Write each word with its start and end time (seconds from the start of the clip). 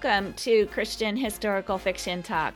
welcome 0.00 0.32
to 0.34 0.64
Christian 0.66 1.16
Historical 1.16 1.76
Fiction 1.76 2.22
Talk. 2.22 2.54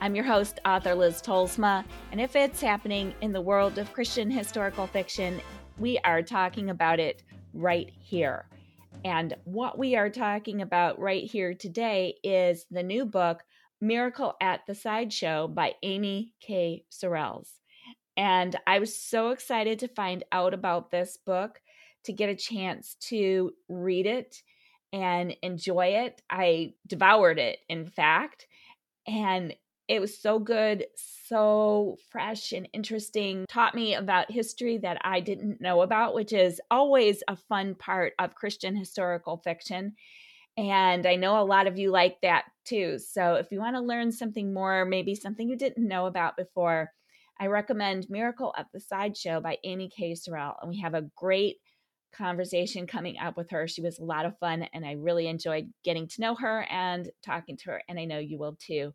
I'm 0.00 0.16
your 0.16 0.24
host, 0.24 0.58
author 0.64 0.92
Liz 0.92 1.22
Tolsma, 1.22 1.84
and 2.10 2.20
if 2.20 2.34
it's 2.34 2.60
happening 2.60 3.14
in 3.20 3.32
the 3.32 3.40
world 3.40 3.78
of 3.78 3.92
Christian 3.92 4.28
historical 4.28 4.88
fiction, 4.88 5.40
we 5.78 6.00
are 6.00 6.20
talking 6.20 6.70
about 6.70 6.98
it 6.98 7.22
right 7.54 7.92
here. 8.00 8.46
And 9.04 9.36
what 9.44 9.78
we 9.78 9.94
are 9.94 10.10
talking 10.10 10.62
about 10.62 10.98
right 10.98 11.22
here 11.22 11.54
today 11.54 12.16
is 12.24 12.66
the 12.72 12.82
new 12.82 13.04
book, 13.04 13.44
Miracle 13.80 14.34
at 14.40 14.62
the 14.66 14.74
Sideshow 14.74 15.46
by 15.46 15.74
Amy 15.84 16.34
K. 16.40 16.86
Sorrells. 16.90 17.50
And 18.16 18.56
I 18.66 18.80
was 18.80 18.96
so 18.96 19.30
excited 19.30 19.78
to 19.78 19.86
find 19.86 20.24
out 20.32 20.54
about 20.54 20.90
this 20.90 21.16
book, 21.16 21.60
to 22.02 22.12
get 22.12 22.30
a 22.30 22.34
chance 22.34 22.96
to 23.10 23.52
read 23.68 24.06
it 24.06 24.42
and 24.92 25.36
enjoy 25.42 25.86
it. 25.86 26.22
I 26.28 26.74
devoured 26.86 27.38
it, 27.38 27.58
in 27.68 27.86
fact, 27.86 28.46
and 29.06 29.54
it 29.88 30.00
was 30.00 30.16
so 30.16 30.38
good, 30.38 30.86
so 31.26 31.96
fresh 32.10 32.52
and 32.52 32.68
interesting. 32.72 33.44
Taught 33.48 33.74
me 33.74 33.94
about 33.94 34.30
history 34.30 34.78
that 34.78 34.98
I 35.02 35.18
didn't 35.18 35.60
know 35.60 35.82
about, 35.82 36.14
which 36.14 36.32
is 36.32 36.60
always 36.70 37.24
a 37.26 37.34
fun 37.34 37.74
part 37.74 38.12
of 38.20 38.36
Christian 38.36 38.76
historical 38.76 39.38
fiction. 39.38 39.94
And 40.56 41.06
I 41.06 41.16
know 41.16 41.40
a 41.40 41.42
lot 41.42 41.66
of 41.66 41.76
you 41.76 41.90
like 41.90 42.20
that 42.22 42.44
too. 42.64 42.98
So 42.98 43.34
if 43.34 43.50
you 43.50 43.58
want 43.58 43.74
to 43.74 43.82
learn 43.82 44.12
something 44.12 44.54
more, 44.54 44.84
maybe 44.84 45.16
something 45.16 45.48
you 45.48 45.56
didn't 45.56 45.88
know 45.88 46.06
about 46.06 46.36
before, 46.36 46.92
I 47.40 47.46
recommend 47.46 48.06
Miracle 48.10 48.54
at 48.56 48.66
the 48.72 48.80
Sideshow 48.80 49.40
by 49.40 49.58
Amy 49.64 49.88
K. 49.88 50.12
Sorrell. 50.12 50.54
And 50.60 50.70
we 50.70 50.78
have 50.80 50.94
a 50.94 51.10
great 51.16 51.56
conversation 52.12 52.86
coming 52.86 53.18
up 53.18 53.36
with 53.36 53.50
her. 53.50 53.66
She 53.68 53.82
was 53.82 53.98
a 53.98 54.04
lot 54.04 54.26
of 54.26 54.38
fun, 54.38 54.66
and 54.72 54.84
I 54.84 54.92
really 54.92 55.26
enjoyed 55.28 55.72
getting 55.84 56.06
to 56.08 56.20
know 56.20 56.34
her 56.34 56.66
and 56.70 57.10
talking 57.22 57.56
to 57.58 57.70
her, 57.70 57.82
and 57.88 57.98
I 57.98 58.04
know 58.04 58.18
you 58.18 58.38
will 58.38 58.56
too. 58.58 58.92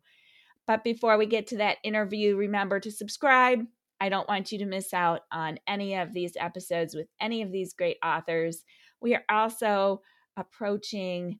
But 0.66 0.84
before 0.84 1.16
we 1.16 1.26
get 1.26 1.46
to 1.48 1.58
that 1.58 1.78
interview, 1.84 2.36
remember 2.36 2.80
to 2.80 2.90
subscribe. 2.90 3.60
I 4.00 4.08
don't 4.08 4.28
want 4.28 4.52
you 4.52 4.58
to 4.58 4.66
miss 4.66 4.92
out 4.92 5.22
on 5.32 5.58
any 5.66 5.94
of 5.96 6.12
these 6.12 6.36
episodes 6.38 6.94
with 6.94 7.06
any 7.20 7.42
of 7.42 7.52
these 7.52 7.72
great 7.72 7.96
authors. 8.04 8.64
We 9.00 9.14
are 9.14 9.24
also 9.30 10.02
approaching 10.36 11.38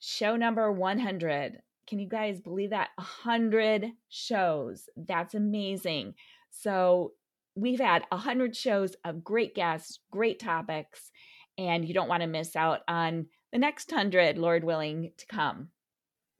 show 0.00 0.36
number 0.36 0.72
100. 0.72 1.58
Can 1.86 1.98
you 1.98 2.08
guys 2.08 2.40
believe 2.40 2.70
that? 2.70 2.90
100 2.96 3.88
shows. 4.08 4.88
That's 4.96 5.34
amazing. 5.34 6.14
So 6.50 7.12
we've 7.58 7.80
had 7.80 8.04
100 8.10 8.54
shows 8.54 8.94
of 9.04 9.24
great 9.24 9.54
guests, 9.54 9.98
great 10.10 10.38
topics, 10.38 11.10
and 11.56 11.84
you 11.84 11.92
don't 11.92 12.08
want 12.08 12.22
to 12.22 12.28
miss 12.28 12.54
out 12.54 12.80
on 12.86 13.26
the 13.52 13.58
next 13.58 13.90
100, 13.90 14.38
Lord 14.38 14.62
willing, 14.62 15.10
to 15.18 15.26
come. 15.26 15.68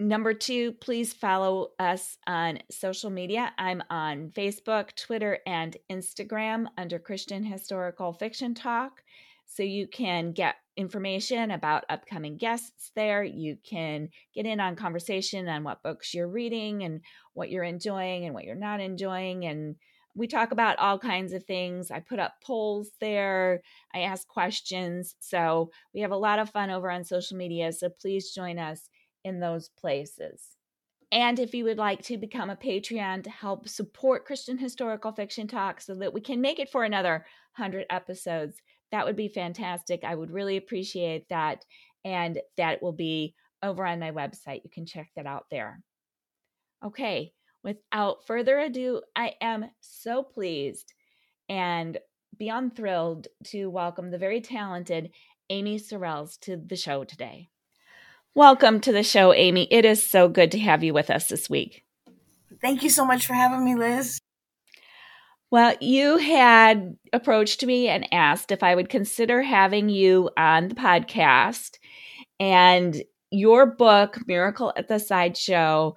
Number 0.01 0.33
two, 0.33 0.73
please 0.73 1.13
follow 1.13 1.71
us 1.81 2.19
on 2.27 2.61
social 2.71 3.11
media. 3.11 3.53
I'm 3.59 3.83
on 3.91 4.31
Facebook, 4.31 4.95
Twitter, 4.95 5.39
and 5.45 5.77
Instagram 5.91 6.67
under 6.77 7.01
Christian 7.01 7.43
Historical 7.43 8.13
Fiction 8.13 8.55
Talk. 8.55 9.03
So 9.47 9.65
you 9.65 9.89
can 9.89 10.33
get 10.33 10.57
information 10.77 11.51
about 11.51 11.85
upcoming 11.89 12.37
guests 12.37 12.93
there. 12.95 13.25
You 13.25 13.57
can 13.69 14.11
get 14.35 14.47
in 14.47 14.61
on 14.61 14.77
conversation 14.77 15.49
on 15.49 15.65
what 15.65 15.83
books 15.83 16.15
you're 16.15 16.29
reading 16.29 16.85
and 16.85 17.01
what 17.33 17.51
you're 17.51 17.65
enjoying 17.65 18.25
and 18.25 18.35
what 18.35 18.45
you're 18.45 18.55
not 18.55 18.81
enjoying 18.81 19.47
and 19.47 19.75
we 20.19 20.27
talk 20.27 20.51
about 20.51 20.79
all 20.79 20.99
kinds 20.99 21.33
of 21.33 21.45
things. 21.45 21.91
I 21.91 22.01
put 22.01 22.19
up 22.19 22.35
polls 22.45 22.91
there, 23.01 23.63
I 23.95 24.01
ask 24.01 24.27
questions. 24.27 25.15
So 25.21 25.71
we 25.95 26.01
have 26.01 26.11
a 26.11 26.17
lot 26.17 26.39
of 26.39 26.51
fun 26.51 26.71
over 26.71 26.91
on 26.91 27.05
social 27.05 27.37
media. 27.37 27.73
So 27.73 27.89
please 27.89 28.33
join 28.33 28.59
us 28.59 28.89
in 29.25 29.41
those 29.41 29.69
places. 29.69 30.57
And 31.11 31.39
if 31.39 31.55
you 31.55 31.65
would 31.65 31.79
like 31.79 32.03
to 32.03 32.19
become 32.19 32.51
a 32.51 32.57
Patreon 32.57 33.23
to 33.25 33.31
help 33.31 33.69
support 33.69 34.27
Christian 34.27 34.59
Historical 34.59 35.13
Fiction 35.13 35.47
Talk 35.47 35.81
so 35.81 35.95
that 35.95 36.13
we 36.13 36.21
can 36.21 36.41
make 36.41 36.59
it 36.59 36.71
for 36.71 36.85
another 36.85 37.25
100 37.57 37.87
episodes, 37.89 38.59
that 38.93 39.07
would 39.07 39.17
be 39.17 39.29
fantastic. 39.29 40.05
I 40.05 40.15
would 40.15 40.31
really 40.31 40.57
appreciate 40.57 41.29
that. 41.31 41.65
And 42.05 42.41
that 42.57 42.83
will 42.83 42.93
be 42.93 43.35
over 43.63 43.87
on 43.87 44.01
my 44.01 44.11
website. 44.11 44.61
You 44.65 44.71
can 44.71 44.85
check 44.85 45.09
that 45.17 45.27
out 45.27 45.47
there. 45.51 45.81
Okay, 46.85 47.33
without 47.69 48.27
further 48.27 48.59
ado, 48.59 49.03
I 49.15 49.35
am 49.43 49.67
so 49.81 50.23
pleased 50.23 50.95
and 51.51 51.99
beyond 52.39 52.75
thrilled 52.75 53.29
to 53.45 53.69
welcome 53.69 54.11
the 54.11 54.17
very 54.17 54.41
talented 54.41 55.11
Amy 55.51 55.79
Sorrells 55.79 56.41
to 56.41 56.57
the 56.57 56.77
show 56.77 57.05
today. 57.05 57.51
Welcome 58.35 58.81
to 58.81 58.93
the 58.93 59.03
show, 59.03 59.35
Amy. 59.35 59.69
It 59.71 59.85
is 59.85 60.03
so 60.03 60.31
good 60.31 60.51
to 60.53 60.59
have 60.59 60.83
you 60.83 60.95
with 60.95 61.11
us 61.11 61.29
this 61.29 61.51
week. 61.51 61.85
Thank 62.63 62.83
you 62.83 62.89
so 62.89 63.05
much 63.05 63.27
for 63.27 63.35
having 63.35 63.63
me, 63.63 63.75
Liz. 63.75 64.19
Well, 65.51 65.77
you 65.79 66.17
had 66.17 66.97
approached 67.13 67.67
me 67.67 67.89
and 67.89 68.09
asked 68.15 68.51
if 68.51 68.63
I 68.63 68.77
would 68.77 68.89
consider 68.89 69.43
having 69.43 69.91
you 69.91 70.31
on 70.39 70.69
the 70.69 70.75
podcast. 70.75 71.77
And 72.41 73.03
your 73.31 73.67
book, 73.67 74.21
Miracle 74.27 74.73
at 74.75 74.89
the 74.89 74.99
Sideshow, 74.99 75.97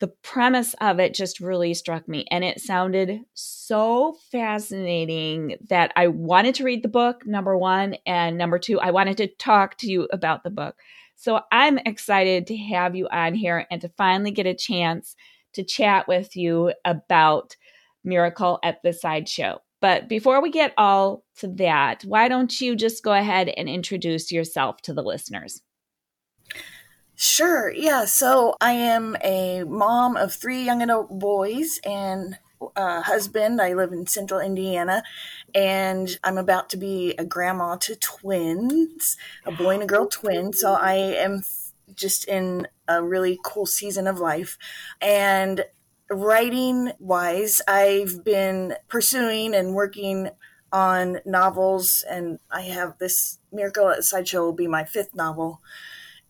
the 0.00 0.08
premise 0.08 0.74
of 0.80 0.98
it 0.98 1.14
just 1.14 1.40
really 1.40 1.72
struck 1.72 2.08
me 2.08 2.26
and 2.30 2.44
it 2.44 2.60
sounded 2.60 3.20
so 3.32 4.16
fascinating 4.30 5.56
that 5.68 5.92
I 5.96 6.08
wanted 6.08 6.56
to 6.56 6.64
read 6.64 6.82
the 6.82 6.88
book, 6.88 7.24
number 7.26 7.56
one. 7.56 7.96
And 8.04 8.36
number 8.36 8.58
two, 8.58 8.80
I 8.80 8.90
wanted 8.90 9.16
to 9.18 9.28
talk 9.28 9.78
to 9.78 9.90
you 9.90 10.08
about 10.12 10.42
the 10.42 10.50
book. 10.50 10.76
So 11.16 11.40
I'm 11.52 11.78
excited 11.78 12.46
to 12.48 12.56
have 12.56 12.96
you 12.96 13.08
on 13.10 13.34
here 13.34 13.66
and 13.70 13.80
to 13.80 13.88
finally 13.96 14.32
get 14.32 14.46
a 14.46 14.54
chance 14.54 15.14
to 15.54 15.62
chat 15.62 16.08
with 16.08 16.36
you 16.36 16.72
about 16.84 17.56
Miracle 18.02 18.58
at 18.62 18.82
the 18.82 18.92
Sideshow. 18.92 19.60
But 19.80 20.08
before 20.08 20.42
we 20.42 20.50
get 20.50 20.74
all 20.76 21.24
to 21.38 21.48
that, 21.56 22.02
why 22.02 22.28
don't 22.28 22.60
you 22.60 22.74
just 22.74 23.04
go 23.04 23.12
ahead 23.12 23.48
and 23.50 23.68
introduce 23.68 24.32
yourself 24.32 24.82
to 24.82 24.92
the 24.92 25.02
listeners? 25.02 25.62
Sure. 27.16 27.70
Yeah. 27.70 28.06
So 28.06 28.56
I 28.60 28.72
am 28.72 29.16
a 29.22 29.64
mom 29.64 30.16
of 30.16 30.34
three 30.34 30.62
young 30.62 30.82
adult 30.82 31.10
boys 31.18 31.78
and 31.84 32.38
a 32.76 33.02
husband. 33.02 33.60
I 33.60 33.74
live 33.74 33.92
in 33.92 34.06
central 34.06 34.40
Indiana 34.40 35.02
and 35.54 36.18
I'm 36.24 36.38
about 36.38 36.70
to 36.70 36.76
be 36.76 37.14
a 37.18 37.24
grandma 37.24 37.76
to 37.76 37.94
twins, 37.96 39.16
a 39.46 39.52
boy 39.52 39.74
and 39.74 39.82
a 39.84 39.86
girl 39.86 40.06
twin. 40.08 40.52
So 40.52 40.72
I 40.72 40.94
am 40.94 41.42
just 41.94 42.26
in 42.26 42.66
a 42.88 43.02
really 43.02 43.38
cool 43.44 43.66
season 43.66 44.06
of 44.06 44.18
life. 44.18 44.58
And 45.00 45.64
writing 46.10 46.92
wise, 46.98 47.62
I've 47.68 48.24
been 48.24 48.74
pursuing 48.88 49.54
and 49.54 49.74
working 49.74 50.30
on 50.72 51.20
novels, 51.24 52.04
and 52.10 52.40
I 52.50 52.62
have 52.62 52.98
this 52.98 53.38
Miracle 53.52 53.90
at 53.90 54.02
Sideshow 54.02 54.40
will 54.40 54.52
be 54.52 54.66
my 54.66 54.82
fifth 54.82 55.14
novel. 55.14 55.60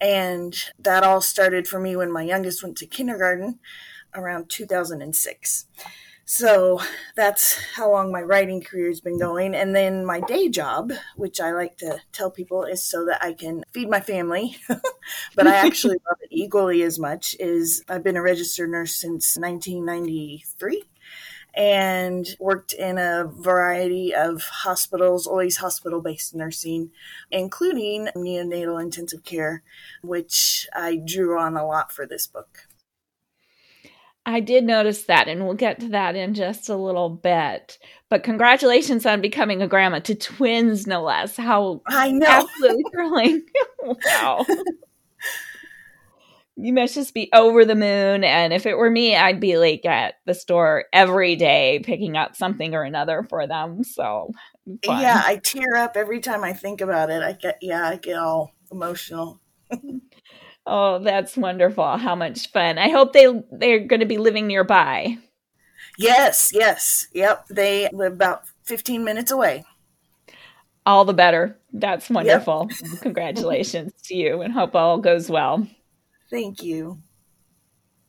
And 0.01 0.57
that 0.79 1.03
all 1.03 1.21
started 1.21 1.67
for 1.67 1.81
me 1.81 1.97
when 1.97 2.13
my 2.13 2.23
youngest 2.23 2.63
went 2.63 2.77
to 2.79 2.87
kindergarten 2.87 3.59
around 4.15 4.49
2006. 4.49 5.67
So 6.27 6.81
that's 7.17 7.59
how 7.75 7.91
long 7.91 8.11
my 8.11 8.23
writing 8.23 8.63
career 8.63 8.89
has 8.89 9.01
been 9.01 9.19
going. 9.19 9.55
And 9.55 9.77
then 9.77 10.07
my 10.07 10.21
day 10.21 10.49
job, 10.49 10.93
which 11.17 11.41
I 11.41 11.53
like 11.53 11.77
to 11.79 12.01
tell 12.13 12.31
people 12.31 12.65
is 12.65 12.83
so 12.83 13.05
that 13.07 13.23
I 13.23 13.35
can 13.35 13.63
feed 13.73 13.91
my 13.91 14.01
family, 14.01 14.57
but 15.35 15.47
I 15.47 15.57
actually 15.57 15.97
love 16.09 16.17
it 16.23 16.31
equally 16.31 16.83
as 16.83 16.99
much, 16.99 17.37
is 17.39 17.85
I've 17.89 18.03
been 18.03 18.17
a 18.17 18.23
registered 18.23 18.71
nurse 18.71 18.97
since 18.97 19.37
1993 19.37 20.85
and 21.57 22.27
worked 22.41 22.73
in 22.73 22.99
a 22.99 23.25
variety 23.27 24.15
of 24.15 24.43
hospitals, 24.43 25.27
always 25.27 25.59
hospital 25.59 26.01
based 26.01 26.35
nursing, 26.35 26.91
including 27.31 28.09
neonatal 28.17 28.83
intensive 28.83 29.25
care, 29.25 29.63
which 30.03 30.69
I 30.75 30.97
drew 30.97 31.39
on 31.39 31.57
a 31.57 31.67
lot 31.67 31.93
for 31.93 32.07
this 32.07 32.27
book. 32.27 32.69
I 34.27 34.41
did 34.41 34.65
notice 34.65 35.03
that, 35.05 35.29
and 35.29 35.45
we'll 35.45 35.55
get 35.55 35.81
to 35.81 35.89
that 35.91 36.17
in 36.17 36.33
just 36.33 36.71
a 36.71 36.77
little 36.77 37.11
bit. 37.11 37.79
But 38.09 38.23
congratulations 38.23 39.05
on 39.05 39.21
becoming 39.21 39.61
a 39.61 39.69
grandma 39.69 39.99
to 40.01 40.15
twins, 40.15 40.87
no 40.87 41.03
less. 41.03 41.37
How 41.37 41.83
I 41.87 42.11
know, 42.11 42.27
absolutely 42.27 42.85
thrilling! 42.93 43.45
wow 44.07 44.47
you 46.57 46.73
must 46.73 46.95
just 46.95 47.15
be 47.15 47.29
over 47.33 47.65
the 47.65 47.75
moon. 47.75 48.23
And 48.23 48.53
if 48.53 48.67
it 48.67 48.79
were 48.79 48.91
me, 48.91 49.17
I'd 49.17 49.41
be 49.41 49.59
like 49.59 49.85
at 49.85 50.15
the 50.25 50.35
store 50.35 50.85
every 50.93 51.37
day 51.37 51.83
picking 51.85 52.17
up 52.17 52.37
something 52.37 52.75
or 52.75 52.83
another 52.83 53.27
for 53.29 53.47
them. 53.47 53.83
So 53.83 54.31
fun. 54.85 55.01
yeah, 55.01 55.23
I 55.25 55.37
tear 55.37 55.77
up 55.77 55.97
every 55.97 56.21
time 56.21 56.45
I 56.45 56.53
think 56.53 56.81
about 56.81 57.11
it. 57.11 57.23
I 57.23 57.33
get 57.33 57.59
yeah, 57.61 57.89
I 57.89 57.97
get 57.97 58.19
all 58.19 58.53
emotional. 58.71 59.41
oh, 60.67 61.01
that's 61.01 61.37
wonderful! 61.37 61.97
How 61.97 62.15
much 62.15 62.51
fun! 62.53 62.79
I 62.79 62.89
hope 62.91 63.13
they 63.13 63.27
they're 63.51 63.81
going 63.81 64.01
to 64.01 64.07
be 64.07 64.19
living 64.19 64.47
nearby. 64.47 65.19
Yes, 65.99 66.53
yes, 66.55 67.09
yep. 67.13 67.47
They 67.49 67.89
live 67.93 68.13
about 68.13 68.45
fifteen 68.63 69.05
minutes 69.05 69.31
away. 69.31 69.65
All 70.87 71.05
the 71.05 71.15
better. 71.15 71.59
That's 71.73 72.11
wonderful. 72.11 72.69
Yep. 72.71 73.01
Congratulations 73.01 73.93
to 74.05 74.15
you, 74.15 74.43
and 74.43 74.53
hope 74.53 74.75
all 74.75 74.99
goes 74.99 75.31
well. 75.31 75.67
Thank 76.35 76.65
you. 76.65 76.99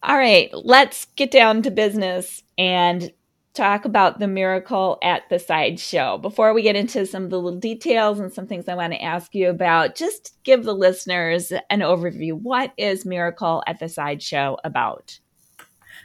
All 0.01 0.18
right, 0.18 0.50
let's 0.51 1.06
get 1.16 1.30
down 1.30 1.62
to 1.62 1.69
business 1.69 2.42
and 2.57 3.13
talk 3.54 3.86
about 3.86 4.18
the 4.18 4.27
miracle 4.27 4.98
at 5.04 5.30
the 5.30 5.38
sideshow. 5.38 6.18
Before 6.18 6.51
we 6.51 6.63
get 6.63 6.75
into 6.75 7.06
some 7.06 7.25
of 7.25 7.30
the 7.30 7.39
little 7.39 7.60
details 7.60 8.19
and 8.19 8.33
some 8.33 8.48
things 8.48 8.68
I 8.68 8.74
want 8.74 8.94
to 8.94 9.04
ask 9.04 9.36
you 9.36 9.51
about, 9.51 9.94
just 9.94 10.33
give 10.44 10.63
the 10.63 10.74
listeners 10.74 11.51
an 11.69 11.81
overview. 11.81 12.33
What 12.33 12.74
is 12.77 13.06
Miracle 13.06 13.62
at 13.68 13.80
the 13.80 13.89
Sideshow 13.89 14.57
about? 14.63 15.19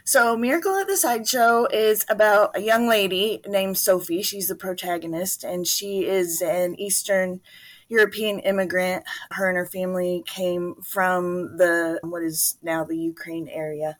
So, 0.05 0.37
Miracle 0.37 0.75
at 0.75 0.87
the 0.87 0.97
Sideshow 0.97 1.65
is 1.73 2.05
about 2.07 2.55
a 2.55 2.61
young 2.61 2.87
lady 2.87 3.41
named 3.47 3.79
Sophie. 3.79 4.21
She's 4.21 4.47
the 4.47 4.55
protagonist, 4.55 5.43
and 5.43 5.65
she 5.65 6.05
is 6.05 6.39
an 6.39 6.79
Eastern 6.79 7.41
European 7.91 8.39
immigrant. 8.39 9.03
Her 9.31 9.49
and 9.49 9.57
her 9.57 9.65
family 9.65 10.23
came 10.25 10.75
from 10.81 11.57
the 11.57 11.99
what 12.03 12.23
is 12.23 12.57
now 12.63 12.85
the 12.85 12.97
Ukraine 12.97 13.49
area 13.49 13.97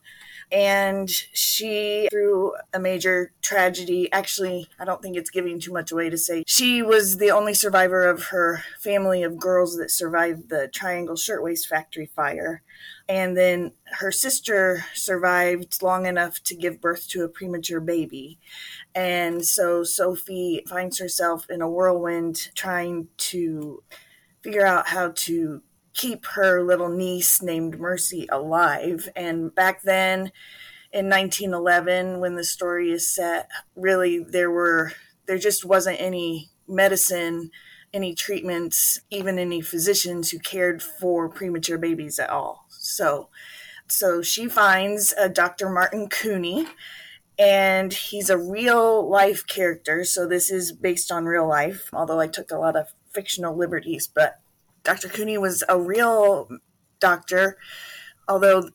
and 0.51 1.09
she, 1.09 2.07
through 2.12 2.53
a 2.74 2.80
major 2.80 3.31
tragedy, 3.42 4.12
actually, 4.12 4.68
I 4.80 4.86
don't 4.86 5.01
think 5.01 5.15
it's 5.15 5.30
giving 5.30 5.59
too 5.59 5.71
much 5.71 5.92
away 5.92 6.09
to 6.09 6.18
say, 6.18 6.44
she 6.45 6.81
was 6.81 7.18
the 7.18 7.31
only 7.31 7.53
survivor 7.53 8.03
of 8.03 8.25
her 8.25 8.63
family 8.80 9.24
of 9.24 9.39
girls 9.39 9.77
that 9.77 9.92
survived 9.92 10.50
the 10.50 10.68
Triangle 10.68 11.15
Shirtwaist 11.15 11.68
Factory 11.68 12.06
fire. 12.06 12.63
And 13.07 13.38
then 13.38 13.71
her 14.00 14.12
sister 14.12 14.86
survived 14.94 15.81
long 15.81 16.06
enough 16.06 16.42
to 16.44 16.56
give 16.56 16.81
birth 16.81 17.07
to 17.09 17.24
a 17.24 17.30
premature 17.30 17.80
baby. 17.80 18.38
And 18.94 19.45
so 19.45 19.83
Sophie 19.83 20.63
finds 20.68 21.00
herself 21.00 21.50
in 21.50 21.62
a 21.62 21.69
whirlwind 21.69 22.50
trying 22.56 23.07
to 23.18 23.83
figure 24.42 24.65
out 24.65 24.88
how 24.88 25.12
to 25.15 25.62
keep 25.93 26.25
her 26.27 26.63
little 26.63 26.89
niece 26.89 27.41
named 27.41 27.79
Mercy 27.79 28.27
alive. 28.31 29.09
And 29.15 29.53
back 29.53 29.81
then 29.83 30.31
in 30.91 31.09
1911, 31.09 32.19
when 32.19 32.35
the 32.35 32.43
story 32.43 32.91
is 32.91 33.13
set, 33.13 33.49
really 33.75 34.19
there 34.19 34.51
were, 34.51 34.93
there 35.25 35.38
just 35.38 35.65
wasn't 35.65 35.99
any 35.99 36.49
medicine, 36.67 37.51
any 37.93 38.15
treatments, 38.15 39.01
even 39.09 39.38
any 39.38 39.61
physicians 39.61 40.31
who 40.31 40.39
cared 40.39 40.81
for 40.81 41.29
premature 41.29 41.77
babies 41.77 42.19
at 42.19 42.29
all. 42.29 42.65
So, 42.69 43.29
so 43.88 44.21
she 44.21 44.47
finds 44.47 45.13
uh, 45.13 45.23
a 45.23 45.29
Dr. 45.29 45.69
Martin 45.69 46.07
Couney, 46.07 46.67
and 47.38 47.91
he's 47.91 48.29
a 48.29 48.38
real 48.38 49.07
life 49.07 49.45
character. 49.45 50.05
So 50.05 50.27
this 50.27 50.49
is 50.49 50.71
based 50.71 51.11
on 51.11 51.25
real 51.25 51.47
life, 51.47 51.89
although 51.91 52.19
I 52.19 52.27
took 52.27 52.51
a 52.51 52.57
lot 52.57 52.75
of 52.75 52.93
fictional 53.13 53.55
liberties, 53.55 54.07
but 54.07 54.39
Dr. 54.83 55.10
Couney 55.10 55.38
was 55.38 55.63
a 55.69 55.80
real 55.80 56.50
doctor, 57.00 57.57
although 58.28 58.69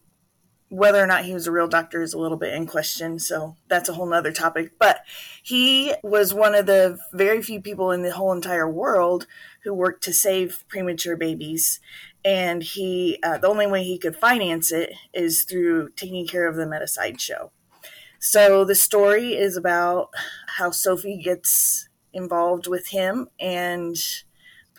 whether 0.69 1.03
or 1.03 1.07
not 1.07 1.25
he 1.25 1.33
was 1.33 1.47
a 1.47 1.53
real 1.53 1.69
doctor 1.69 2.03
is 2.03 2.13
a 2.13 2.19
little 2.19 2.37
bit 2.37 2.53
in 2.53 2.67
question. 2.67 3.19
So 3.19 3.57
that's 3.69 3.89
a 3.89 3.93
whole 3.93 4.07
nother 4.07 4.33
topic. 4.33 4.73
But 4.79 5.01
he 5.43 5.95
was 6.03 6.35
one 6.35 6.55
of 6.55 6.67
the 6.67 6.99
very 7.13 7.41
few 7.41 7.61
people 7.61 7.93
in 7.93 8.03
the 8.03 8.13
whole 8.13 8.33
entire 8.33 8.69
world 8.69 9.27
who 9.63 9.73
worked 9.73 10.03
to 10.05 10.13
save 10.13 10.65
premature 10.69 11.17
babies. 11.17 11.79
And 12.25 12.63
he, 12.65 13.19
uh, 13.23 13.39
the 13.39 13.49
only 13.49 13.69
way 13.69 13.85
he 13.85 13.99
could 13.99 14.17
finance 14.17 14.73
it 14.73 14.93
is 15.15 15.45
through 15.45 15.91
taking 15.91 16.27
care 16.27 16.49
of 16.49 16.57
them 16.57 16.73
at 16.73 16.83
a 16.83 16.89
sideshow. 16.89 17.53
So 18.19 18.65
the 18.65 18.75
story 18.75 19.35
is 19.35 19.57
about 19.57 20.09
how 20.57 20.73
Sophie 20.73 21.19
gets 21.23 21.89
involved 22.13 22.67
with 22.67 22.89
him 22.89 23.29
and 23.39 23.97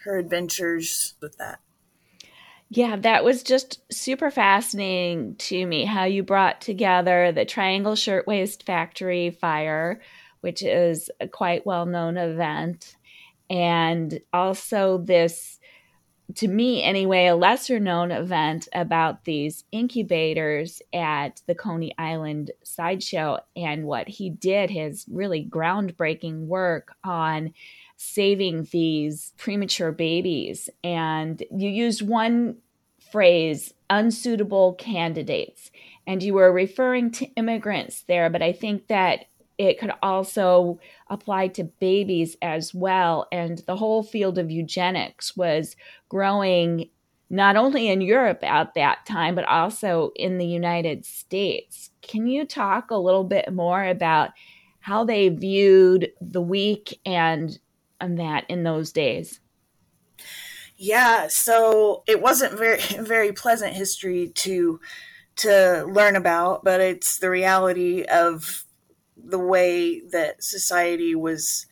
her 0.03 0.17
adventures 0.17 1.15
with 1.21 1.38
that. 1.38 1.59
Yeah, 2.69 2.97
that 2.97 3.23
was 3.23 3.44
just 3.44 3.81
super 3.91 4.29
fascinating 4.29 5.35
to 5.35 5.65
me 5.65 5.85
how 5.85 6.03
you 6.03 6.21
brought 6.21 6.59
together 6.59 7.31
the 7.31 7.45
Triangle 7.45 7.95
Shirtwaist 7.95 8.63
Factory 8.63 9.29
fire, 9.29 10.01
which 10.41 10.61
is 10.61 11.09
a 11.21 11.29
quite 11.29 11.65
well 11.65 11.85
known 11.85 12.17
event, 12.17 12.97
and 13.49 14.19
also 14.33 14.97
this, 14.97 15.59
to 16.35 16.49
me 16.49 16.83
anyway, 16.83 17.27
a 17.27 17.38
lesser 17.38 17.79
known 17.79 18.11
event 18.11 18.67
about 18.73 19.23
these 19.23 19.63
incubators 19.71 20.81
at 20.94 21.41
the 21.47 21.55
Coney 21.55 21.95
Island 21.97 22.51
Sideshow 22.63 23.38
and 23.55 23.85
what 23.85 24.09
he 24.09 24.29
did, 24.29 24.69
his 24.69 25.05
really 25.09 25.47
groundbreaking 25.49 26.47
work 26.47 26.94
on 27.01 27.53
saving 27.97 28.67
these 28.71 29.33
premature 29.38 29.91
babies. 29.91 30.69
And 30.83 31.44
you 31.51 31.69
used 31.69 32.07
one 32.07 32.57
phrase, 33.11 33.73
unsuitable 33.89 34.75
candidates. 34.75 35.71
And 36.05 36.23
you 36.23 36.35
were 36.35 36.51
referring 36.51 37.11
to 37.11 37.25
immigrants 37.33 38.03
there, 38.03 38.29
but 38.29 38.41
I 38.41 38.53
think 38.53 38.88
that 38.88 39.25
it 39.57 39.79
could 39.79 39.91
also 40.03 40.79
apply 41.09 41.47
to 41.49 41.63
babies 41.63 42.38
as 42.41 42.73
well. 42.73 43.27
And 43.31 43.57
the 43.65 43.75
whole 43.75 44.03
field 44.03 44.38
of 44.38 44.51
eugenics 44.51 45.35
was 45.35 45.75
growing 46.07 46.89
not 47.29 47.57
only 47.57 47.89
in 47.89 47.99
Europe 48.01 48.44
at 48.44 48.73
that 48.75 49.05
time, 49.05 49.35
but 49.35 49.45
also 49.45 50.11
in 50.15 50.38
the 50.38 50.45
United 50.45 51.05
States. 51.05 51.89
Can 52.01 52.27
you 52.27 52.45
talk 52.45 52.91
a 52.91 52.95
little 52.95 53.23
bit 53.23 53.51
more 53.51 53.83
about 53.83 54.29
how 54.79 55.03
they 55.03 55.27
viewed 55.27 56.11
the 56.21 56.41
weak 56.41 56.99
and 57.05 57.59
and 57.99 58.19
that 58.19 58.45
in 58.49 58.63
those 58.63 58.91
days? 58.91 59.39
Yeah, 60.77 61.27
so 61.27 62.03
it 62.07 62.21
wasn't 62.21 62.53
very 62.57 62.81
very 62.99 63.31
pleasant 63.31 63.73
history 63.73 64.31
to 64.35 64.79
to 65.38 65.85
learn 65.85 66.15
about, 66.15 66.63
but 66.63 66.81
it's 66.81 67.19
the 67.19 67.29
reality 67.29 68.03
of 68.03 68.65
the 69.15 69.39
way 69.39 69.99
that 69.99 70.44
society 70.44 71.15
was 71.15 71.65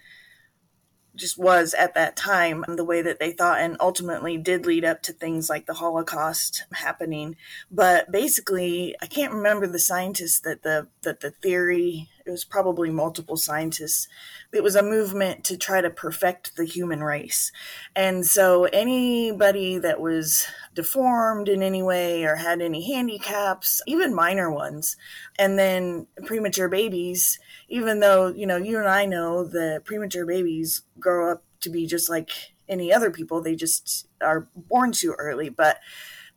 just 1.16 1.38
was 1.38 1.74
at 1.74 1.94
that 1.94 2.18
time 2.18 2.66
the 2.68 2.83
way 2.83 3.01
that 3.01 3.19
they 3.19 3.31
thought 3.31 3.60
and 3.60 3.77
ultimately 3.80 4.38
did 4.38 4.66
lead 4.66 4.83
up 4.83 5.01
to 5.01 5.13
things 5.13 5.50
like 5.50 5.66
the 5.66 5.75
holocaust 5.75 6.66
happening 6.74 7.38
but 7.72 8.12
basically 8.12 8.94
i 9.01 9.06
can't 9.06 9.31
remember 9.31 9.66
the 9.66 9.80
scientist 9.80 10.44
that 10.44 10.62
the 10.63 10.88
that 11.04 11.22
the 11.22 11.31
theory 11.31 12.10
it 12.25 12.31
was 12.31 12.44
probably 12.44 12.89
multiple 12.89 13.38
scientists. 13.38 14.07
It 14.51 14.63
was 14.63 14.75
a 14.75 14.81
movement 14.83 15.44
to 15.45 15.57
try 15.57 15.82
to 15.82 15.89
perfect 15.89 16.55
the 16.55 16.65
human 16.65 17.03
race. 17.03 17.51
And 17.96 18.25
so 18.25 18.65
anybody 18.65 19.77
that 19.77 20.01
was 20.01 20.48
deformed 20.74 21.48
in 21.48 21.62
any 21.62 21.84
way 21.84 22.25
or 22.25 22.36
had 22.36 22.62
any 22.62 22.91
handicaps 22.91 23.82
even 23.88 24.13
minor 24.13 24.51
ones 24.51 24.98
and 25.39 25.58
then 25.58 26.08
premature 26.25 26.67
babies 26.67 27.39
even 27.70 28.01
though 28.01 28.27
you 28.27 28.46
know 28.46 28.58
you 28.58 28.77
and 28.77 28.88
i 28.88 29.05
know 29.05 29.46
that 29.46 29.84
premature 29.86 30.25
babies 30.25 30.82
grow 31.00 31.32
up 31.32 31.44
to 31.62 31.70
be 31.70 31.88
just 31.88 32.10
like 32.10 32.29
any 32.67 32.91
other 32.91 33.10
people 33.10 33.41
they 33.41 33.55
just 33.55 34.08
are 34.22 34.50
born 34.55 34.91
too 34.91 35.13
early 35.17 35.48
but 35.48 35.79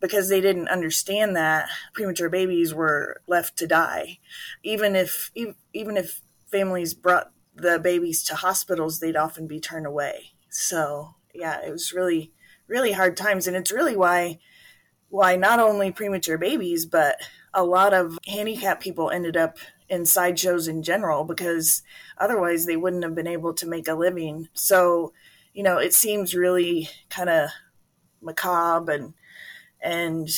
because 0.01 0.29
they 0.29 0.41
didn't 0.41 0.69
understand 0.69 1.35
that 1.37 1.69
premature 1.93 2.29
babies 2.29 2.75
were 2.75 3.21
left 3.27 3.57
to 3.59 3.67
die. 3.67 4.19
Even 4.63 4.95
if 4.95 5.31
even 5.35 5.97
if 5.97 6.21
families 6.51 6.95
brought 6.95 7.31
the 7.55 7.79
babies 7.79 8.23
to 8.23 8.35
hospitals 8.35 9.01
they'd 9.01 9.17
often 9.17 9.47
be 9.47 9.61
turned 9.61 9.87
away. 9.87 10.33
So 10.51 11.15
yeah 11.35 11.61
it 11.65 11.71
was 11.71 11.93
really 11.93 12.33
really 12.67 12.93
hard 12.93 13.17
times. 13.17 13.47
And 13.47 13.57
it's 13.57 13.73
really 13.73 13.97
why 13.97 14.39
why 15.09 15.37
not 15.37 15.59
only 15.59 15.91
premature 15.91 16.39
babies 16.39 16.87
but 16.87 17.17
a 17.55 17.65
lot 17.65 17.95
of 17.95 18.19
handicapped 18.27 18.83
people 18.83 19.11
ended 19.11 19.37
up 19.37 19.59
in 19.89 20.05
sideshows 20.05 20.69
in 20.69 20.83
general 20.83 21.25
because 21.25 21.83
otherwise 22.19 22.67
they 22.67 22.77
wouldn't 22.77 23.03
have 23.03 23.15
been 23.15 23.27
able 23.27 23.55
to 23.55 23.67
make 23.67 23.89
a 23.89 23.95
living. 23.95 24.49
So 24.53 25.13
you 25.55 25.63
know 25.65 25.79
it 25.79 25.95
seems 25.95 26.35
really 26.35 26.89
kind 27.11 27.31
of 27.31 27.51
macabre 28.21 28.93
and 28.93 29.15
and 29.81 30.29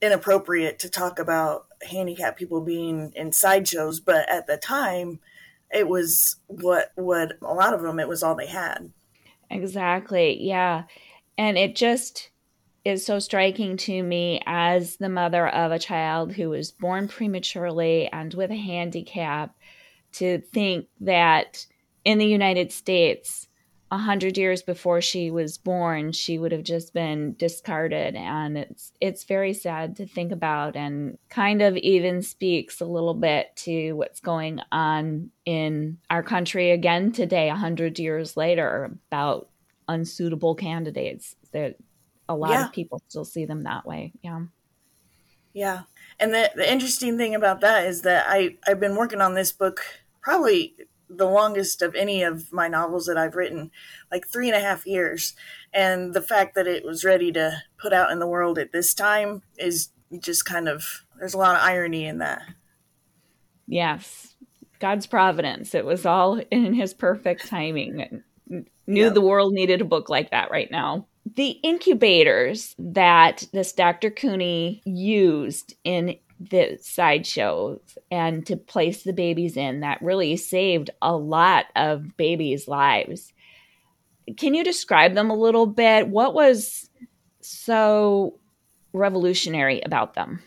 inappropriate 0.00 0.78
to 0.80 0.88
talk 0.88 1.18
about 1.18 1.66
handicapped 1.82 2.38
people 2.38 2.60
being 2.60 3.12
in 3.14 3.32
sideshows, 3.32 4.00
but 4.00 4.28
at 4.28 4.46
the 4.46 4.56
time, 4.56 5.20
it 5.70 5.88
was 5.88 6.36
what 6.46 6.92
what 6.94 7.32
a 7.42 7.54
lot 7.54 7.74
of 7.74 7.82
them 7.82 8.00
it 8.00 8.08
was 8.08 8.22
all 8.22 8.34
they 8.34 8.46
had. 8.46 8.90
Exactly. 9.50 10.42
Yeah. 10.42 10.84
And 11.36 11.56
it 11.56 11.76
just 11.76 12.30
is 12.84 13.04
so 13.04 13.18
striking 13.18 13.76
to 13.76 14.02
me 14.02 14.40
as 14.46 14.96
the 14.96 15.08
mother 15.08 15.48
of 15.48 15.72
a 15.72 15.78
child 15.78 16.32
who 16.32 16.50
was 16.50 16.70
born 16.70 17.08
prematurely 17.08 18.08
and 18.12 18.32
with 18.34 18.50
a 18.50 18.56
handicap 18.56 19.54
to 20.12 20.38
think 20.38 20.86
that 21.00 21.66
in 22.04 22.18
the 22.18 22.26
United 22.26 22.72
States 22.72 23.46
a 23.90 23.98
hundred 23.98 24.36
years 24.36 24.62
before 24.62 25.00
she 25.00 25.30
was 25.30 25.56
born, 25.56 26.12
she 26.12 26.38
would 26.38 26.52
have 26.52 26.62
just 26.62 26.92
been 26.92 27.34
discarded, 27.38 28.14
and 28.14 28.58
it's 28.58 28.92
it's 29.00 29.24
very 29.24 29.54
sad 29.54 29.96
to 29.96 30.06
think 30.06 30.32
about, 30.32 30.76
and 30.76 31.18
kind 31.30 31.62
of 31.62 31.76
even 31.78 32.22
speaks 32.22 32.80
a 32.80 32.86
little 32.86 33.14
bit 33.14 33.54
to 33.56 33.92
what's 33.92 34.20
going 34.20 34.60
on 34.70 35.30
in 35.44 35.98
our 36.10 36.22
country 36.22 36.70
again 36.70 37.12
today, 37.12 37.48
a 37.48 37.54
hundred 37.54 37.98
years 37.98 38.36
later, 38.36 38.90
about 39.10 39.48
unsuitable 39.88 40.54
candidates. 40.54 41.34
That 41.52 41.76
a 42.28 42.36
lot 42.36 42.50
yeah. 42.50 42.66
of 42.66 42.72
people 42.72 43.02
still 43.08 43.24
see 43.24 43.46
them 43.46 43.62
that 43.62 43.86
way. 43.86 44.12
Yeah. 44.22 44.42
Yeah. 45.54 45.82
And 46.20 46.34
the, 46.34 46.50
the 46.54 46.70
interesting 46.70 47.16
thing 47.16 47.34
about 47.34 47.62
that 47.62 47.86
is 47.86 48.02
that 48.02 48.26
I, 48.28 48.56
I've 48.66 48.80
been 48.80 48.96
working 48.96 49.20
on 49.20 49.34
this 49.34 49.50
book 49.50 49.80
probably 50.20 50.74
the 51.08 51.26
longest 51.26 51.82
of 51.82 51.94
any 51.94 52.22
of 52.22 52.52
my 52.52 52.68
novels 52.68 53.06
that 53.06 53.16
I've 53.16 53.34
written, 53.34 53.70
like 54.10 54.26
three 54.26 54.48
and 54.48 54.56
a 54.56 54.60
half 54.60 54.86
years. 54.86 55.34
And 55.72 56.14
the 56.14 56.22
fact 56.22 56.54
that 56.54 56.66
it 56.66 56.84
was 56.84 57.04
ready 57.04 57.32
to 57.32 57.62
put 57.78 57.92
out 57.92 58.10
in 58.10 58.18
the 58.18 58.26
world 58.26 58.58
at 58.58 58.72
this 58.72 58.94
time 58.94 59.42
is 59.56 59.90
just 60.20 60.44
kind 60.44 60.68
of, 60.68 61.04
there's 61.18 61.34
a 61.34 61.38
lot 61.38 61.56
of 61.56 61.62
irony 61.62 62.06
in 62.06 62.18
that. 62.18 62.42
Yes. 63.66 64.34
God's 64.80 65.06
providence. 65.06 65.74
It 65.74 65.84
was 65.84 66.06
all 66.06 66.40
in 66.50 66.74
his 66.74 66.94
perfect 66.94 67.48
timing. 67.48 68.22
Knew 68.48 69.04
yep. 69.04 69.14
the 69.14 69.20
world 69.20 69.52
needed 69.52 69.80
a 69.80 69.86
book 69.86 70.08
like 70.08 70.30
that 70.30 70.50
right 70.50 70.70
now 70.70 71.06
the 71.36 71.50
incubators 71.62 72.74
that 72.78 73.44
this 73.52 73.72
Dr. 73.72 74.10
Couney 74.10 74.82
used 74.84 75.74
in 75.84 76.16
the 76.40 76.78
sideshows 76.80 77.98
and 78.10 78.46
to 78.46 78.56
place 78.56 79.02
the 79.02 79.12
babies 79.12 79.56
in 79.56 79.80
that 79.80 80.02
really 80.02 80.36
saved 80.36 80.90
a 81.02 81.14
lot 81.14 81.66
of 81.74 82.16
babies' 82.16 82.68
lives. 82.68 83.32
Can 84.36 84.54
you 84.54 84.62
describe 84.62 85.14
them 85.14 85.30
a 85.30 85.36
little 85.36 85.66
bit? 85.66 86.08
What 86.08 86.34
was 86.34 86.90
so 87.40 88.38
revolutionary 88.92 89.80
about 89.80 90.14
them? 90.14 90.42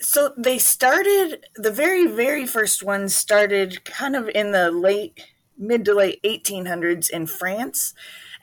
So 0.00 0.32
they 0.36 0.58
started, 0.58 1.46
the 1.56 1.70
very, 1.70 2.06
very 2.06 2.46
first 2.46 2.82
one 2.82 3.08
started 3.08 3.84
kind 3.84 4.14
of 4.14 4.28
in 4.28 4.52
the 4.52 4.70
late, 4.70 5.20
mid 5.58 5.84
to 5.86 5.94
late 5.94 6.22
1800s 6.22 7.08
in 7.10 7.26
France 7.26 7.94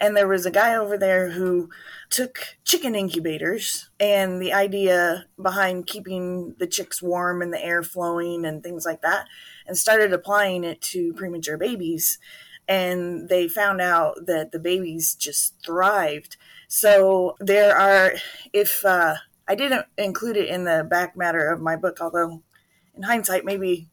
and 0.04 0.18
there 0.18 0.28
was 0.28 0.46
a 0.46 0.52
guy 0.52 0.76
over 0.76 0.98
there 0.98 1.30
who 1.30 1.70
took 2.14 2.58
chicken 2.64 2.94
incubators 2.94 3.90
and 4.00 4.40
the 4.40 4.54
idea 4.54 5.26
behind 5.42 5.88
keeping 5.88 6.54
the 6.60 6.68
chicks 6.68 7.02
warm 7.02 7.42
and 7.42 7.52
the 7.52 7.66
air 7.66 7.82
flowing 7.82 8.46
and 8.46 8.62
things 8.62 8.86
like 8.86 9.02
that 9.02 9.26
and 9.66 9.76
started 9.76 10.14
applying 10.14 10.64
it 10.64 10.80
to 10.80 11.12
premature 11.14 11.58
babies. 11.58 12.20
And 12.68 13.30
they 13.30 13.48
found 13.48 13.82
out 13.82 14.28
that 14.28 14.52
the 14.52 14.60
babies 14.60 15.16
just 15.16 15.56
thrived. 15.66 16.38
So 16.68 17.36
there 17.40 17.76
are 17.76 18.14
if 18.54 18.86
uh, 18.86 19.16
i 19.48 19.56
didn't 19.56 19.88
include 19.98 20.38
it 20.38 20.50
in 20.50 20.66
the 20.66 20.88
back 20.88 21.18
matter 21.18 21.50
of 21.50 21.60
my 21.60 21.76
book 21.76 21.98
although 22.00 22.42
in 22.96 23.04
hindsight 23.04 23.44
maybe 23.44 23.90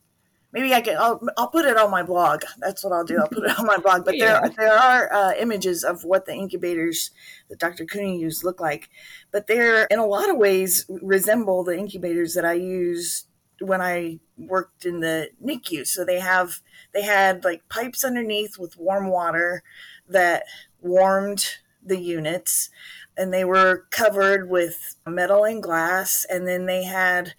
maybe 0.52 0.74
I 0.74 0.80
can. 0.80 0.96
I'll 0.98 1.20
I'll 1.36 1.48
put 1.48 1.64
it 1.64 1.76
on 1.76 1.90
my 1.90 2.02
blog. 2.02 2.42
That's 2.58 2.84
what 2.84 2.92
I'll 2.92 3.04
do. 3.04 3.18
I'll 3.18 3.28
put 3.28 3.44
it 3.44 3.58
on 3.58 3.66
my 3.66 3.78
blog. 3.78 4.04
But 4.04 4.16
yeah. 4.16 4.40
there 4.40 4.50
there 4.56 4.78
are 4.78 5.12
uh, 5.12 5.32
images 5.38 5.84
of 5.84 6.04
what 6.04 6.26
the 6.26 6.34
incubators 6.34 7.10
that 7.48 7.58
Dr. 7.58 7.84
Couney 7.84 8.18
used 8.18 8.44
look 8.44 8.60
like, 8.60 8.88
but 9.30 9.46
they're 9.46 9.84
in 9.84 9.98
a 9.98 10.06
lot 10.06 10.30
of 10.30 10.36
ways 10.36 10.86
resemble 11.02 11.64
the 11.64 11.76
incubators 11.76 12.34
that 12.34 12.44
I 12.44 12.54
used 12.54 13.26
when 13.60 13.80
I 13.80 14.20
worked 14.38 14.84
in 14.86 15.00
the 15.00 15.30
NICU. 15.44 15.86
So 15.86 16.04
they 16.04 16.20
have 16.20 16.60
they 16.92 17.02
had 17.02 17.44
like 17.44 17.68
pipes 17.68 18.04
underneath 18.04 18.58
with 18.58 18.78
warm 18.78 19.08
water 19.08 19.62
that 20.08 20.44
warmed 20.80 21.56
the 21.84 21.98
units 21.98 22.70
and 23.16 23.32
they 23.32 23.44
were 23.44 23.86
covered 23.90 24.50
with 24.50 24.96
metal 25.06 25.44
and 25.44 25.62
glass 25.62 26.26
and 26.28 26.46
then 26.46 26.66
they 26.66 26.84
had 26.84 27.34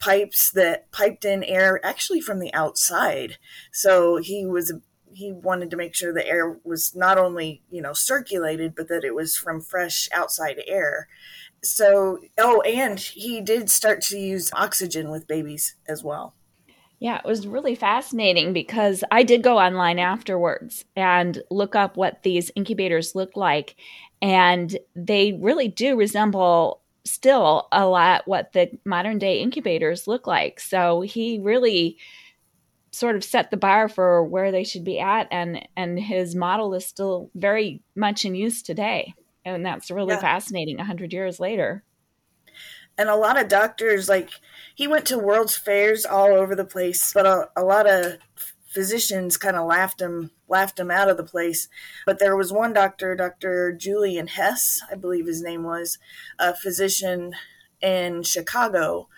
pipes 0.00 0.50
that 0.50 0.90
piped 0.90 1.24
in 1.24 1.44
air 1.44 1.84
actually 1.84 2.20
from 2.20 2.40
the 2.40 2.52
outside. 2.52 3.36
So 3.70 4.16
he 4.16 4.44
was 4.46 4.72
he 5.12 5.32
wanted 5.32 5.70
to 5.70 5.76
make 5.76 5.94
sure 5.94 6.12
the 6.12 6.26
air 6.26 6.58
was 6.64 6.94
not 6.96 7.18
only 7.18 7.62
you 7.70 7.82
know 7.82 7.92
circulated 7.92 8.74
but 8.74 8.88
that 8.88 9.04
it 9.04 9.14
was 9.14 9.36
from 9.36 9.60
fresh 9.60 10.08
outside 10.12 10.60
air. 10.66 11.08
So 11.62 12.18
oh 12.38 12.62
and 12.62 12.98
he 12.98 13.40
did 13.40 13.70
start 13.70 14.00
to 14.02 14.18
use 14.18 14.50
oxygen 14.54 15.10
with 15.10 15.28
babies 15.28 15.76
as 15.86 16.02
well. 16.02 16.34
Yeah 16.98 17.18
it 17.18 17.26
was 17.26 17.46
really 17.46 17.74
fascinating 17.74 18.52
because 18.52 19.04
i 19.10 19.22
did 19.22 19.42
go 19.42 19.58
online 19.58 19.98
afterwards 19.98 20.84
and 20.96 21.42
look 21.50 21.74
up 21.74 21.96
what 21.96 22.22
these 22.22 22.50
incubators 22.56 23.14
look 23.14 23.36
like. 23.36 23.76
And 24.22 24.78
they 24.94 25.32
really 25.40 25.68
do 25.68 25.96
resemble 25.96 26.79
still 27.04 27.68
a 27.72 27.86
lot 27.86 28.26
what 28.26 28.52
the 28.52 28.70
modern 28.84 29.18
day 29.18 29.40
incubators 29.40 30.06
look 30.06 30.26
like. 30.26 30.60
So 30.60 31.00
he 31.00 31.38
really 31.38 31.98
sort 32.92 33.16
of 33.16 33.24
set 33.24 33.50
the 33.50 33.56
bar 33.56 33.88
for 33.88 34.24
where 34.24 34.50
they 34.50 34.64
should 34.64 34.84
be 34.84 34.98
at 34.98 35.28
and 35.30 35.66
and 35.76 35.98
his 35.98 36.34
model 36.34 36.74
is 36.74 36.84
still 36.84 37.30
very 37.34 37.80
much 37.94 38.24
in 38.24 38.34
use 38.34 38.62
today. 38.62 39.14
And 39.44 39.64
that's 39.64 39.90
really 39.90 40.14
yeah. 40.14 40.20
fascinating 40.20 40.76
100 40.76 41.12
years 41.12 41.40
later. 41.40 41.82
And 42.98 43.08
a 43.08 43.16
lot 43.16 43.40
of 43.40 43.48
doctors 43.48 44.08
like 44.08 44.30
he 44.74 44.86
went 44.86 45.06
to 45.06 45.18
world's 45.18 45.56
fairs 45.56 46.04
all 46.04 46.34
over 46.34 46.54
the 46.54 46.64
place, 46.64 47.12
but 47.12 47.26
a, 47.26 47.48
a 47.56 47.64
lot 47.64 47.88
of 47.88 48.18
physicians 48.70 49.36
kind 49.36 49.56
of 49.56 49.66
laughed 49.66 50.00
him 50.00 50.30
laughed 50.48 50.78
him 50.78 50.90
out 50.90 51.08
of 51.08 51.16
the 51.16 51.24
place. 51.24 51.68
But 52.06 52.18
there 52.18 52.36
was 52.36 52.52
one 52.52 52.72
doctor, 52.72 53.14
Dr. 53.14 53.72
Julian 53.72 54.28
Hess, 54.28 54.80
I 54.90 54.96
believe 54.96 55.26
his 55.26 55.42
name 55.42 55.62
was, 55.62 55.98
a 56.38 56.54
physician 56.54 57.34
in 57.80 58.22
Chicago. 58.22 59.08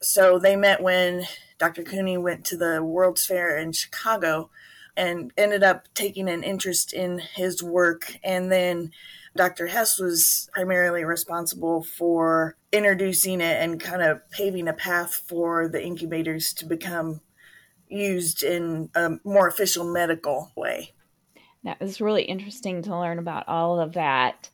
So 0.00 0.38
they 0.38 0.56
met 0.56 0.82
when 0.82 1.24
Dr. 1.58 1.84
Couney 1.84 2.18
went 2.18 2.44
to 2.46 2.56
the 2.56 2.82
World's 2.82 3.24
Fair 3.24 3.56
in 3.56 3.72
Chicago 3.72 4.50
and 4.96 5.32
ended 5.36 5.62
up 5.62 5.86
taking 5.94 6.28
an 6.28 6.42
interest 6.42 6.92
in 6.92 7.18
his 7.18 7.62
work. 7.62 8.16
And 8.24 8.50
then 8.50 8.90
Dr. 9.34 9.68
Hess 9.68 9.98
was 9.98 10.50
primarily 10.52 11.04
responsible 11.04 11.82
for 11.82 12.56
introducing 12.72 13.40
it 13.40 13.62
and 13.62 13.80
kind 13.80 14.02
of 14.02 14.28
paving 14.30 14.68
a 14.68 14.74
path 14.74 15.14
for 15.14 15.68
the 15.68 15.82
incubators 15.82 16.52
to 16.54 16.66
become 16.66 17.20
used 17.92 18.42
in 18.42 18.90
a 18.94 19.10
more 19.24 19.48
official 19.48 19.84
medical 19.92 20.50
way. 20.56 20.92
That 21.64 21.80
was 21.80 22.00
really 22.00 22.24
interesting 22.24 22.82
to 22.82 22.98
learn 22.98 23.18
about 23.18 23.46
all 23.48 23.78
of 23.78 23.92
that. 23.92 24.50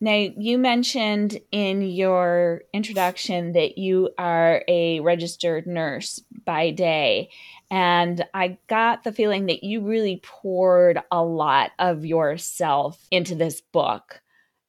Now, 0.00 0.28
you 0.36 0.58
mentioned 0.58 1.40
in 1.50 1.80
your 1.80 2.62
introduction 2.74 3.52
that 3.52 3.78
you 3.78 4.10
are 4.18 4.62
a 4.68 5.00
registered 5.00 5.66
nurse 5.66 6.20
by 6.44 6.72
day. 6.72 7.30
And 7.70 8.24
I 8.34 8.58
got 8.66 9.04
the 9.04 9.12
feeling 9.12 9.46
that 9.46 9.64
you 9.64 9.80
really 9.80 10.20
poured 10.22 11.00
a 11.10 11.24
lot 11.24 11.70
of 11.78 12.04
yourself 12.04 13.06
into 13.10 13.34
this 13.34 13.60
book. 13.60 14.20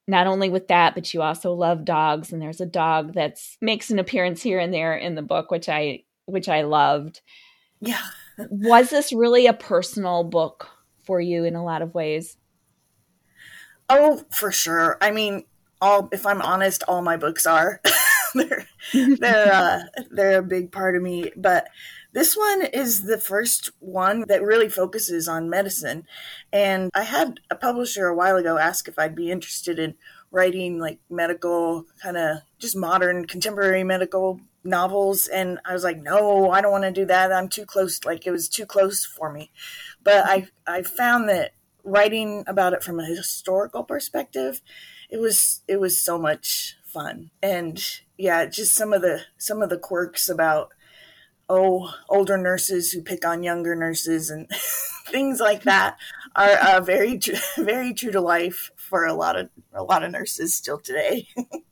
Not 0.08 0.28
only 0.28 0.50
with 0.50 0.70
that, 0.70 0.94
but 0.96 1.14
you 1.14 1.22
also 1.22 1.52
love 1.54 1.84
dogs, 1.84 2.32
and 2.32 2.42
there's 2.42 2.62
a 2.62 2.66
dog 2.66 3.14
that 3.14 3.40
makes 3.60 3.90
an 3.90 4.00
appearance 4.00 4.42
here 4.42 4.60
and 4.60 4.74
there 4.74 4.96
in 4.96 5.16
the 5.16 5.22
book, 5.22 5.50
which 5.50 5.68
I 5.68 6.04
which 6.28 6.48
I 6.48 6.62
loved. 6.62 7.22
Yeah. 7.86 8.02
was 8.38 8.90
this 8.90 9.14
really 9.14 9.48
a 9.48 9.54
personal 9.54 10.24
book 10.24 10.70
for 11.04 11.22
you 11.22 11.44
in 11.44 11.56
a 11.56 11.64
lot 11.64 11.82
of 11.82 11.94
ways? 11.94 12.38
Oh, 13.90 14.24
for 14.32 14.52
sure. 14.52 14.98
I 15.02 15.12
mean, 15.12 15.44
all 15.82 16.10
if 16.12 16.26
I'm 16.26 16.42
honest, 16.42 16.84
all 16.88 17.02
my 17.02 17.18
books 17.18 17.46
are. 17.46 17.82
they're 18.36 18.68
they're 18.94 19.54
uh, 19.54 19.80
they're 20.12 20.40
a 20.40 20.44
big 20.44 20.72
part 20.72 20.96
of 20.96 21.02
me, 21.02 21.32
but 21.36 21.68
this 22.14 22.36
one 22.36 22.64
is 22.66 23.04
the 23.04 23.20
first 23.20 23.72
one 23.80 24.24
that 24.28 24.42
really 24.42 24.70
focuses 24.70 25.28
on 25.28 25.50
medicine. 25.50 26.08
And 26.52 26.90
I 26.96 27.04
had 27.04 27.42
a 27.52 27.56
publisher 27.56 28.08
a 28.08 28.16
while 28.16 28.38
ago 28.38 28.58
ask 28.58 28.88
if 28.88 28.98
I'd 28.98 29.16
be 29.16 29.32
interested 29.32 29.80
in 29.80 29.96
writing 30.32 30.80
like 30.80 31.00
medical 31.10 31.86
kind 32.02 32.18
of 32.18 32.40
just 32.58 32.76
modern 32.76 33.26
contemporary 33.26 33.84
medical 33.84 34.40
novels 34.66 35.28
and 35.28 35.60
I 35.66 35.74
was 35.74 35.84
like, 35.84 36.02
no, 36.02 36.50
I 36.50 36.62
don't 36.62 36.72
want 36.72 36.84
to 36.84 36.92
do 36.92 37.06
that. 37.06 37.32
I'm 37.32 37.50
too 37.50 37.66
close. 37.66 38.04
Like 38.04 38.26
it 38.26 38.32
was 38.32 38.50
too 38.50 38.66
close 38.66 39.06
for 39.06 39.32
me. 39.32 39.52
But 40.04 40.26
I, 40.26 40.48
I 40.68 40.82
found 40.82 41.30
that 41.30 41.54
writing 41.84 42.44
about 42.48 42.74
it 42.74 42.84
from 42.84 43.00
a 43.00 43.06
historical 43.06 43.84
perspective, 43.84 44.62
it 45.10 45.18
was, 45.18 45.62
it 45.68 45.80
was 45.80 46.02
so 46.02 46.18
much 46.18 46.76
fun. 46.84 47.32
And 47.42 47.84
yeah, 48.18 48.46
just 48.46 48.74
some 48.74 48.92
of 48.92 49.02
the, 49.02 49.22
some 49.38 49.62
of 49.62 49.70
the 49.70 49.78
quirks 49.78 50.28
about, 50.28 50.74
oh, 51.48 51.94
older 52.10 52.38
nurses 52.38 52.92
who 52.92 53.02
pick 53.02 53.26
on 53.26 53.44
younger 53.44 53.76
nurses 53.76 54.30
and 54.30 54.50
things 55.08 55.40
like 55.40 55.64
that 55.64 55.98
are 56.36 56.58
uh, 56.58 56.82
very, 56.82 57.20
very 57.58 57.94
true 57.94 58.12
to 58.12 58.22
life 58.22 58.72
for 58.76 59.06
a 59.06 59.14
lot 59.14 59.38
of, 59.38 59.50
a 59.74 59.84
lot 59.84 60.04
of 60.04 60.12
nurses 60.12 60.56
still 60.56 60.80
today. 60.80 61.28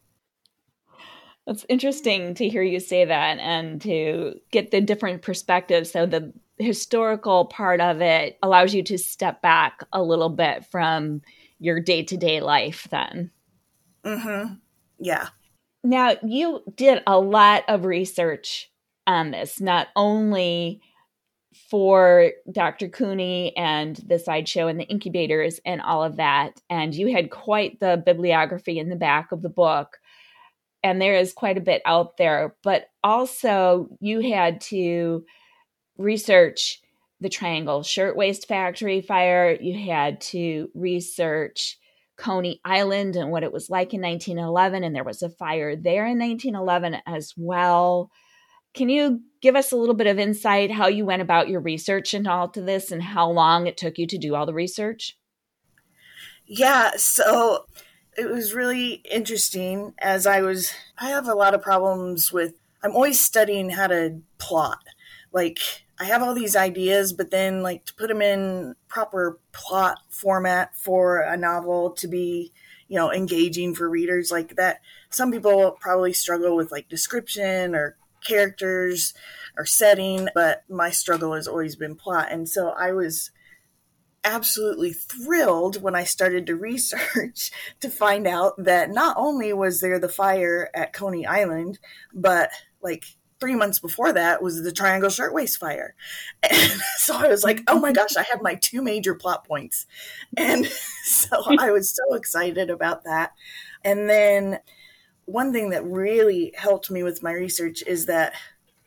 That's 1.46 1.66
interesting 1.68 2.36
to 2.36 2.48
hear 2.48 2.64
you 2.64 2.80
say 2.80 3.06
that 3.06 3.40
and 3.40 3.82
to 3.82 4.40
get 4.52 4.72
the 4.72 4.80
different 4.80 5.22
perspectives. 5.22 5.92
So 5.92 6.06
the 6.06 6.34
historical 6.58 7.46
part 7.46 7.82
of 7.82 8.02
it 8.02 8.38
allows 8.42 8.74
you 8.74 8.84
to 8.84 8.98
step 8.98 9.42
back 9.42 9.84
a 9.92 10.02
little 10.02 10.30
bit 10.30 10.66
from 10.66 11.22
your 11.60 11.80
day 11.80 12.04
to 12.04 12.18
day 12.18 12.40
life 12.40 12.88
then. 12.92 13.32
Mm-hmm. 14.06 14.54
Yeah. 15.00 15.30
Now 15.84 16.16
you 16.24 16.62
did 16.76 17.04
a 17.06 17.20
lot 17.20 17.64
of 17.68 17.86
research 17.86 18.72
on 19.06 19.32
this, 19.32 19.60
not 19.60 19.88
only 19.96 20.82
for 21.70 22.32
Dr. 22.52 22.88
Couney 22.88 23.56
and 23.58 23.98
the 24.08 24.18
sideshow 24.18 24.68
and 24.68 24.80
the 24.80 24.86
incubators 24.86 25.60
and 25.66 25.82
all 25.82 26.04
of 26.04 26.18
that. 26.18 26.62
And 26.70 26.96
you 26.96 27.14
had 27.14 27.32
quite 27.32 27.80
the 27.80 28.02
bibliography 28.04 28.80
in 28.80 28.90
the 28.90 28.96
back 28.96 29.32
of 29.32 29.42
the 29.42 29.50
book 29.50 30.00
and 30.84 31.02
there 31.02 31.16
is 31.16 31.34
quite 31.34 31.58
a 31.58 31.62
bit 31.62 31.82
out 31.86 32.18
there, 32.18 32.56
but 32.64 32.88
also 33.04 33.88
you 34.00 34.20
had 34.20 34.62
to 34.62 35.26
research 35.98 36.82
the 37.22 37.30
Triangle 37.30 37.84
Shirtwaist 37.84 38.48
Factory 38.48 39.02
fire. 39.02 39.58
You 39.60 39.78
had 39.88 40.20
to 40.22 40.70
research 40.76 41.80
Coney 42.18 42.60
Island 42.66 43.16
and 43.16 43.32
what 43.32 43.44
it 43.44 43.54
was 43.54 43.70
like 43.70 43.94
in 43.94 44.02
1911. 44.02 44.84
And 44.84 44.96
there 44.96 45.04
was 45.04 45.22
a 45.22 45.30
fire 45.30 45.76
there 45.76 46.06
in 46.06 46.20
1911 46.20 47.02
as 47.08 47.34
well. 47.38 48.12
Can 48.74 48.90
you 48.90 49.22
give 49.42 49.56
us 49.56 49.72
a 49.72 49.78
little 49.78 49.96
bit 49.96 50.08
of 50.08 50.20
insight 50.20 50.72
how 50.72 50.88
you 50.88 51.06
went 51.06 51.22
about 51.22 51.48
your 51.48 51.62
research 51.62 52.14
into 52.14 52.30
all 52.30 52.50
to 52.50 52.62
this 52.62 52.92
and 52.92 53.02
how 53.02 53.30
long 53.30 53.68
it 53.68 53.78
took 53.78 53.98
you 53.98 54.08
to 54.08 54.18
do 54.18 54.36
all 54.36 54.46
the 54.46 54.54
research? 54.54 55.18
Yeah, 56.46 56.92
so 56.98 57.66
it 58.18 58.30
was 58.30 58.54
really 58.54 59.02
interesting 59.10 59.94
as 60.00 60.26
I 60.28 60.42
was 60.42 60.72
I 60.98 61.10
have 61.10 61.28
a 61.28 61.34
lot 61.34 61.54
of 61.54 61.62
problems 61.62 62.32
with 62.32 62.54
I'm 62.84 62.96
always 62.96 63.20
studying 63.20 63.70
how 63.70 63.88
to 63.88 64.22
plot. 64.38 64.84
Like 65.32 65.60
I 66.00 66.06
have 66.06 66.22
all 66.22 66.34
these 66.34 66.56
ideas, 66.56 67.14
but 67.14 67.32
then 67.32 67.62
like 67.62 67.86
to 67.86 67.94
put 67.94 68.10
them 68.10 68.22
in 68.22 68.76
proper 68.88 69.40
plot 69.52 70.00
format 70.10 70.76
for 70.76 71.20
a 71.20 71.38
novel 71.38 71.92
to 71.92 72.08
be, 72.08 72.52
you 72.88 72.98
know, 72.98 73.12
engaging 73.12 73.74
for 73.74 73.90
readers 73.90 74.32
like 74.32 74.56
that. 74.56 74.82
Some 75.10 75.32
people 75.32 75.78
probably 75.80 76.14
struggle 76.14 76.56
with 76.56 76.72
like 76.72 76.90
description 76.90 77.74
or 77.74 77.96
characters 78.26 79.14
or 79.58 79.66
setting, 79.66 80.28
but 80.34 80.64
my 80.70 80.90
struggle 80.90 81.34
has 81.34 81.48
always 81.48 81.76
been 81.76 81.96
plot. 81.96 82.28
And 82.32 82.50
so 82.50 82.70
I 82.70 82.92
was 82.92 83.32
absolutely 84.24 84.94
thrilled 84.94 85.82
when 85.82 85.96
I 85.96 86.04
started 86.04 86.48
to 86.48 86.56
research 86.56 87.52
to 87.82 87.90
find 87.90 88.28
out 88.28 88.54
that 88.58 88.90
not 88.90 89.16
only 89.18 89.54
was 89.54 89.82
there 89.82 90.00
the 90.00 90.10
fire 90.10 90.70
at 90.74 90.94
Coney 90.94 91.26
Island, 91.26 91.80
but 92.14 92.52
like 92.82 93.06
three 93.40 93.56
months 93.56 93.80
before 93.80 94.14
that 94.14 94.42
was 94.42 94.64
the 94.64 94.72
Triangle 94.72 95.10
Shirtwaist 95.10 95.60
Fire. 95.60 95.96
And 96.42 96.82
so 96.98 97.16
I 97.16 97.28
was 97.28 97.44
like, 97.44 97.62
oh 97.68 97.80
my 97.80 97.90
mm-hmm. 97.90 97.96
gosh, 97.96 98.16
I 98.16 98.24
have 98.32 98.42
my 98.42 98.56
two 98.56 98.82
major 98.82 99.16
plot 99.16 99.46
points. 99.46 99.86
And 100.38 100.66
so 101.04 101.44
I 101.60 101.72
was 101.72 101.90
so 101.90 102.16
excited 102.16 102.70
about 102.70 103.04
that. 103.04 103.34
And 103.84 104.10
then 104.10 104.60
one 105.26 105.52
thing 105.52 105.70
that 105.72 105.86
really 105.86 106.54
helped 106.58 106.90
me 106.90 107.04
with 107.04 107.22
my 107.22 107.34
research 107.34 107.84
is 107.86 108.06
that 108.06 108.34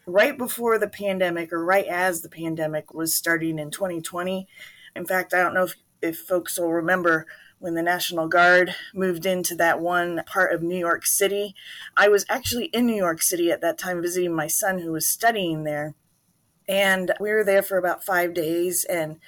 right 0.07 0.37
before 0.37 0.78
the 0.78 0.88
pandemic, 0.88 1.52
or 1.52 1.62
right 1.62 1.87
as 1.87 2.23
the 2.23 2.28
pandemic 2.28 2.95
was 2.95 3.14
starting 3.14 3.59
in 3.59 3.71
2020, 3.71 4.49
in 4.97 5.07
fact, 5.07 5.35
I 5.35 5.43
don't 5.43 5.55
know 5.55 5.65
if, 5.65 5.75
if 6.03 6.19
folks 6.19 6.59
will 6.59 6.73
remember 6.73 7.26
when 7.59 7.75
the 7.75 7.83
National 7.83 8.29
Guard 8.29 8.75
moved 8.95 9.25
into 9.25 9.55
that 9.57 9.81
one 9.81 10.23
part 10.26 10.53
of 10.53 10.62
New 10.62 10.76
York 10.76 11.07
City. 11.07 11.55
I 11.97 12.09
was 12.09 12.26
actually 12.29 12.67
in 12.67 12.87
New 12.87 12.97
York 12.97 13.23
City 13.23 13.50
at 13.50 13.61
that 13.62 13.79
time 13.79 14.03
visiting 14.03 14.35
my 14.35 14.47
son 14.47 14.81
who 14.81 14.93
was 14.93 15.07
studying 15.07 15.65
there. 15.65 15.95
And 16.69 17.12
we 17.21 17.31
were 17.31 17.45
there 17.45 17.62
for 17.62 17.79
about 17.79 18.05
five 18.05 18.35
days. 18.35 18.85
And 18.85 19.21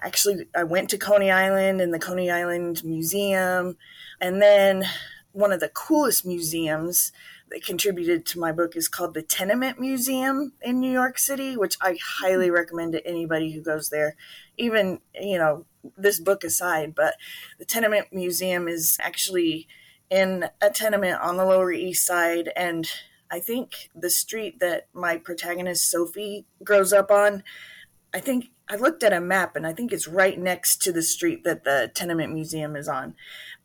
actually, 0.00 0.46
I 0.56 0.64
went 0.64 0.90
to 0.90 0.98
Coney 0.98 1.30
Island 1.30 1.80
and 1.80 1.94
the 1.94 1.98
Coney 1.98 2.30
Island 2.30 2.82
Museum. 2.84 3.76
And 4.20 4.42
then 4.42 4.84
one 5.32 5.52
of 5.52 5.60
the 5.60 5.68
coolest 5.68 6.26
museums 6.26 7.12
that 7.50 7.64
contributed 7.64 8.26
to 8.26 8.38
my 8.38 8.52
book 8.52 8.76
is 8.76 8.88
called 8.88 9.14
the 9.14 9.22
Tenement 9.22 9.80
Museum 9.80 10.52
in 10.62 10.80
New 10.80 10.90
York 10.90 11.18
City, 11.18 11.56
which 11.56 11.76
I 11.80 11.98
highly 12.20 12.46
mm-hmm. 12.46 12.54
recommend 12.54 12.92
to 12.92 13.06
anybody 13.06 13.52
who 13.52 13.60
goes 13.60 13.88
there. 13.88 14.16
Even, 14.56 15.00
you 15.14 15.38
know, 15.38 15.66
this 15.96 16.20
book 16.20 16.44
aside, 16.44 16.94
but 16.94 17.14
the 17.58 17.64
Tenement 17.64 18.12
Museum 18.12 18.68
is 18.68 18.96
actually 19.00 19.66
in 20.10 20.46
a 20.60 20.70
tenement 20.70 21.20
on 21.20 21.36
the 21.36 21.44
Lower 21.44 21.72
East 21.72 22.06
Side. 22.06 22.50
And 22.56 22.90
I 23.30 23.40
think 23.40 23.90
the 23.94 24.10
street 24.10 24.60
that 24.60 24.88
my 24.92 25.16
protagonist, 25.16 25.90
Sophie, 25.90 26.46
grows 26.64 26.92
up 26.92 27.10
on, 27.10 27.42
I 28.12 28.20
think 28.20 28.50
I 28.70 28.76
looked 28.76 29.02
at 29.02 29.12
a 29.12 29.20
map 29.20 29.56
and 29.56 29.66
I 29.66 29.72
think 29.72 29.92
it's 29.92 30.06
right 30.06 30.38
next 30.38 30.82
to 30.82 30.92
the 30.92 31.02
street 31.02 31.44
that 31.44 31.64
the 31.64 31.90
Tenement 31.94 32.32
Museum 32.32 32.76
is 32.76 32.88
on. 32.88 33.14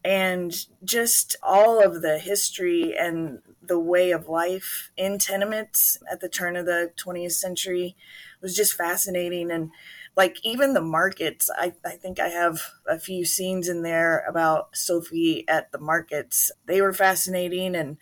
And 0.05 0.53
just 0.83 1.35
all 1.41 1.83
of 1.83 2.01
the 2.01 2.19
history 2.19 2.95
and 2.97 3.39
the 3.61 3.79
way 3.79 4.11
of 4.11 4.27
life 4.27 4.91
in 4.97 5.17
tenements 5.17 5.97
at 6.11 6.19
the 6.19 6.29
turn 6.29 6.55
of 6.55 6.65
the 6.65 6.91
20th 6.97 7.33
century 7.33 7.95
was 8.41 8.55
just 8.55 8.73
fascinating. 8.73 9.51
And 9.51 9.71
like 10.15 10.37
even 10.43 10.73
the 10.73 10.81
markets 10.81 11.49
I, 11.57 11.73
I 11.85 11.91
think 11.91 12.19
i 12.19 12.27
have 12.27 12.61
a 12.87 12.99
few 12.99 13.25
scenes 13.25 13.67
in 13.67 13.81
there 13.81 14.23
about 14.27 14.75
sophie 14.75 15.43
at 15.47 15.71
the 15.71 15.79
markets 15.79 16.51
they 16.65 16.81
were 16.81 16.93
fascinating 16.93 17.75
and 17.75 17.97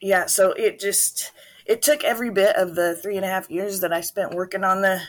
yeah 0.00 0.26
so 0.26 0.52
it 0.52 0.80
just 0.80 1.32
it 1.64 1.82
took 1.82 2.04
every 2.04 2.30
bit 2.30 2.56
of 2.56 2.74
the 2.74 2.96
three 2.96 3.16
and 3.16 3.24
a 3.24 3.28
half 3.28 3.50
years 3.50 3.80
that 3.80 3.92
i 3.92 4.00
spent 4.00 4.34
working 4.34 4.64
on 4.64 4.82
the 4.82 5.00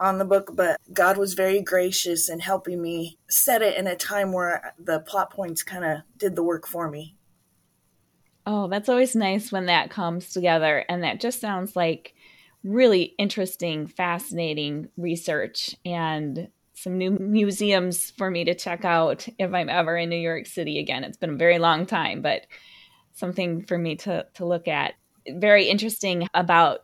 on 0.00 0.18
the 0.18 0.24
book 0.24 0.50
but 0.54 0.80
god 0.92 1.16
was 1.16 1.34
very 1.34 1.60
gracious 1.62 2.28
in 2.28 2.40
helping 2.40 2.80
me 2.82 3.18
set 3.28 3.62
it 3.62 3.76
in 3.76 3.86
a 3.86 3.94
time 3.94 4.32
where 4.32 4.74
the 4.78 4.98
plot 5.00 5.30
points 5.30 5.62
kind 5.62 5.84
of 5.84 5.98
did 6.16 6.34
the 6.34 6.42
work 6.42 6.66
for 6.66 6.90
me 6.90 7.14
oh 8.46 8.66
that's 8.66 8.88
always 8.88 9.14
nice 9.14 9.52
when 9.52 9.66
that 9.66 9.90
comes 9.90 10.32
together 10.32 10.84
and 10.88 11.04
that 11.04 11.20
just 11.20 11.40
sounds 11.40 11.76
like 11.76 12.14
really 12.62 13.14
interesting, 13.18 13.86
fascinating 13.86 14.88
research 14.96 15.74
and 15.84 16.48
some 16.74 16.96
new 16.96 17.10
museums 17.10 18.10
for 18.12 18.30
me 18.30 18.44
to 18.44 18.54
check 18.54 18.84
out 18.84 19.28
if 19.38 19.52
I'm 19.52 19.68
ever 19.68 19.96
in 19.96 20.08
New 20.08 20.16
York 20.16 20.46
City 20.46 20.78
again. 20.78 21.04
It's 21.04 21.16
been 21.16 21.34
a 21.34 21.36
very 21.36 21.58
long 21.58 21.86
time, 21.86 22.22
but 22.22 22.46
something 23.12 23.64
for 23.64 23.76
me 23.76 23.96
to, 23.96 24.26
to 24.34 24.46
look 24.46 24.66
at. 24.66 24.94
Very 25.28 25.68
interesting 25.68 26.26
about 26.32 26.80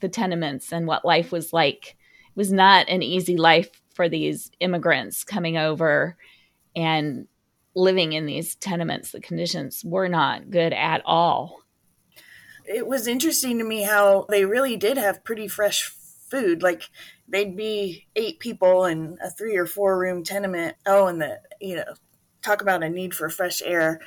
the 0.00 0.08
tenements 0.08 0.72
and 0.72 0.86
what 0.86 1.04
life 1.04 1.32
was 1.32 1.52
like. 1.52 1.96
Was 2.36 2.52
not 2.52 2.88
an 2.88 3.02
easy 3.02 3.36
life 3.36 3.70
for 3.94 4.08
these 4.08 4.50
immigrants 4.60 5.24
coming 5.24 5.56
over 5.56 6.16
and 6.76 7.26
living 7.74 8.12
in 8.12 8.26
these 8.26 8.54
tenements. 8.54 9.10
The 9.10 9.20
conditions 9.20 9.82
were 9.84 10.08
not 10.08 10.50
good 10.50 10.72
at 10.72 11.02
all 11.04 11.62
it 12.68 12.86
was 12.86 13.06
interesting 13.06 13.58
to 13.58 13.64
me 13.64 13.82
how 13.82 14.26
they 14.28 14.44
really 14.44 14.76
did 14.76 14.96
have 14.96 15.24
pretty 15.24 15.48
fresh 15.48 15.88
food. 16.28 16.62
Like 16.62 16.90
they'd 17.28 17.56
be 17.56 18.06
eight 18.16 18.40
people 18.40 18.84
in 18.84 19.18
a 19.22 19.30
three 19.30 19.56
or 19.56 19.66
four 19.66 19.98
room 19.98 20.24
tenement. 20.24 20.76
Oh, 20.84 21.06
and 21.06 21.20
the, 21.20 21.40
you 21.60 21.76
know, 21.76 21.94
talk 22.42 22.62
about 22.62 22.82
a 22.82 22.88
need 22.88 23.14
for 23.14 23.28
fresh 23.28 23.62
air. 23.62 24.00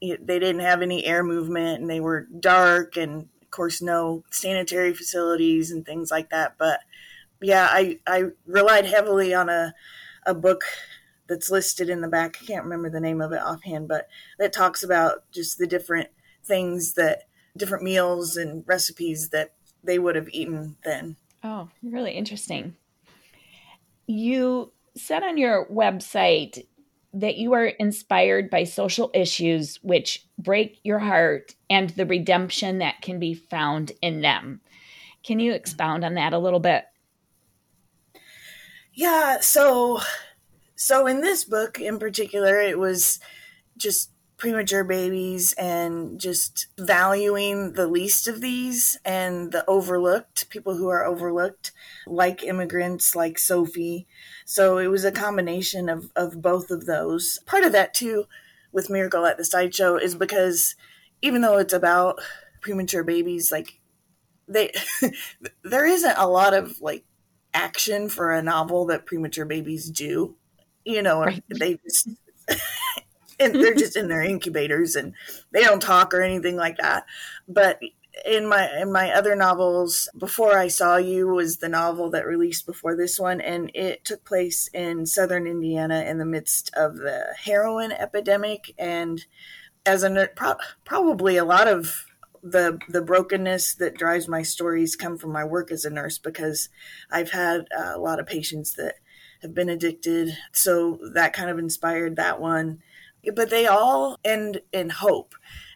They 0.00 0.16
didn't 0.18 0.60
have 0.60 0.82
any 0.82 1.04
air 1.04 1.22
movement 1.22 1.80
and 1.80 1.90
they 1.90 2.00
were 2.00 2.28
dark 2.38 2.96
and 2.96 3.28
of 3.42 3.50
course 3.50 3.80
no 3.80 4.24
sanitary 4.30 4.92
facilities 4.92 5.70
and 5.70 5.84
things 5.84 6.10
like 6.10 6.30
that. 6.30 6.56
But 6.58 6.80
yeah, 7.40 7.68
I, 7.70 7.98
I 8.06 8.24
relied 8.46 8.86
heavily 8.86 9.34
on 9.34 9.48
a, 9.48 9.74
a 10.26 10.34
book 10.34 10.62
that's 11.28 11.50
listed 11.50 11.88
in 11.88 12.00
the 12.00 12.08
back. 12.08 12.38
I 12.40 12.46
can't 12.46 12.64
remember 12.64 12.90
the 12.90 13.00
name 13.00 13.20
of 13.20 13.32
it 13.32 13.40
offhand, 13.40 13.88
but 13.88 14.08
that 14.38 14.52
talks 14.52 14.82
about 14.82 15.30
just 15.32 15.58
the 15.58 15.66
different 15.66 16.08
things 16.44 16.94
that 16.94 17.24
different 17.56 17.84
meals 17.84 18.36
and 18.36 18.64
recipes 18.66 19.30
that 19.30 19.54
they 19.82 19.98
would 19.98 20.16
have 20.16 20.28
eaten 20.30 20.76
then. 20.84 21.16
Oh, 21.42 21.68
really 21.82 22.12
interesting. 22.12 22.76
You 24.06 24.72
said 24.96 25.22
on 25.22 25.36
your 25.36 25.66
website 25.66 26.66
that 27.12 27.36
you 27.36 27.54
are 27.54 27.66
inspired 27.66 28.50
by 28.50 28.64
social 28.64 29.10
issues 29.14 29.78
which 29.82 30.26
break 30.38 30.78
your 30.82 30.98
heart 30.98 31.54
and 31.70 31.90
the 31.90 32.06
redemption 32.06 32.78
that 32.78 33.00
can 33.00 33.18
be 33.18 33.34
found 33.34 33.92
in 34.02 34.20
them. 34.20 34.60
Can 35.22 35.40
you 35.40 35.52
expound 35.52 36.04
on 36.04 36.14
that 36.14 36.32
a 36.32 36.38
little 36.38 36.60
bit? 36.60 36.84
Yeah, 38.96 39.40
so 39.40 40.00
so 40.76 41.06
in 41.06 41.22
this 41.22 41.44
book 41.44 41.80
in 41.80 41.98
particular 41.98 42.60
it 42.60 42.78
was 42.78 43.20
just 43.78 44.10
premature 44.38 44.84
babies 44.84 45.52
and 45.54 46.20
just 46.20 46.68
valuing 46.78 47.74
the 47.74 47.86
least 47.88 48.28
of 48.28 48.40
these 48.40 48.98
and 49.04 49.52
the 49.52 49.64
overlooked 49.68 50.50
people 50.50 50.76
who 50.76 50.88
are 50.88 51.04
overlooked 51.06 51.72
like 52.06 52.44
immigrants 52.44 53.16
like 53.16 53.38
sophie. 53.38 54.06
So 54.46 54.78
it 54.78 54.88
was 54.88 55.04
a 55.04 55.12
combination 55.12 55.88
of, 55.88 56.10
of 56.16 56.42
both 56.42 56.70
of 56.70 56.86
those. 56.86 57.38
Part 57.46 57.64
of 57.64 57.72
that 57.72 57.94
too 57.94 58.26
with 58.72 58.90
miracle 58.90 59.26
at 59.26 59.38
the 59.38 59.44
sideshow 59.44 59.96
is 59.96 60.14
because 60.16 60.76
even 61.22 61.42
though 61.42 61.58
it's 61.58 61.74
about 61.74 62.20
premature 62.62 63.04
babies 63.04 63.52
like 63.52 63.80
they 64.48 64.72
there 65.64 65.86
isn't 65.86 66.16
a 66.18 66.28
lot 66.28 66.54
of 66.54 66.80
like 66.80 67.04
action 67.56 68.08
for 68.08 68.30
a 68.30 68.42
novel 68.42 68.86
that 68.86 69.06
premature 69.06 69.46
babies 69.46 69.90
do 69.90 70.36
you 70.84 71.02
know 71.02 71.20
right. 71.20 71.42
they 71.48 71.78
just 71.84 72.08
and 73.38 73.54
they're 73.54 73.74
just 73.74 73.96
in 73.96 74.08
their 74.08 74.22
incubators 74.22 74.94
and 74.94 75.14
they 75.52 75.62
don't 75.62 75.82
talk 75.82 76.14
or 76.14 76.22
anything 76.22 76.56
like 76.56 76.78
that. 76.78 77.04
But 77.48 77.80
in 78.24 78.46
my 78.46 78.70
in 78.80 78.90
my 78.92 79.12
other 79.12 79.36
novels, 79.36 80.08
Before 80.16 80.56
I 80.56 80.68
Saw 80.68 80.96
You 80.96 81.28
was 81.28 81.58
the 81.58 81.68
novel 81.68 82.10
that 82.10 82.26
released 82.26 82.66
before 82.66 82.96
this 82.96 83.18
one, 83.18 83.40
and 83.40 83.70
it 83.74 84.04
took 84.04 84.24
place 84.24 84.68
in 84.72 85.06
southern 85.06 85.46
Indiana 85.46 86.02
in 86.02 86.18
the 86.18 86.24
midst 86.24 86.70
of 86.74 86.96
the 86.96 87.34
heroin 87.44 87.92
epidemic 87.92 88.72
and 88.78 89.24
as 89.84 90.02
a 90.02 90.28
pro- 90.34 90.54
probably 90.84 91.36
a 91.36 91.44
lot 91.44 91.68
of 91.68 92.06
the 92.42 92.78
the 92.88 93.02
brokenness 93.02 93.74
that 93.76 93.96
drives 93.96 94.28
my 94.28 94.42
stories 94.42 94.96
come 94.96 95.18
from 95.18 95.32
my 95.32 95.44
work 95.44 95.70
as 95.70 95.84
a 95.84 95.90
nurse 95.90 96.18
because 96.18 96.68
I've 97.10 97.30
had 97.30 97.66
a 97.76 97.98
lot 97.98 98.20
of 98.20 98.26
patients 98.26 98.74
that 98.74 98.96
have 99.42 99.54
been 99.54 99.68
addicted. 99.68 100.36
So 100.52 100.98
that 101.14 101.32
kind 101.32 101.50
of 101.50 101.58
inspired 101.58 102.16
that 102.16 102.40
one. 102.40 102.82
But 103.34 103.50
they 103.50 103.66
all 103.66 104.18
end 104.24 104.60
in 104.72 104.90
hope. 104.90 105.34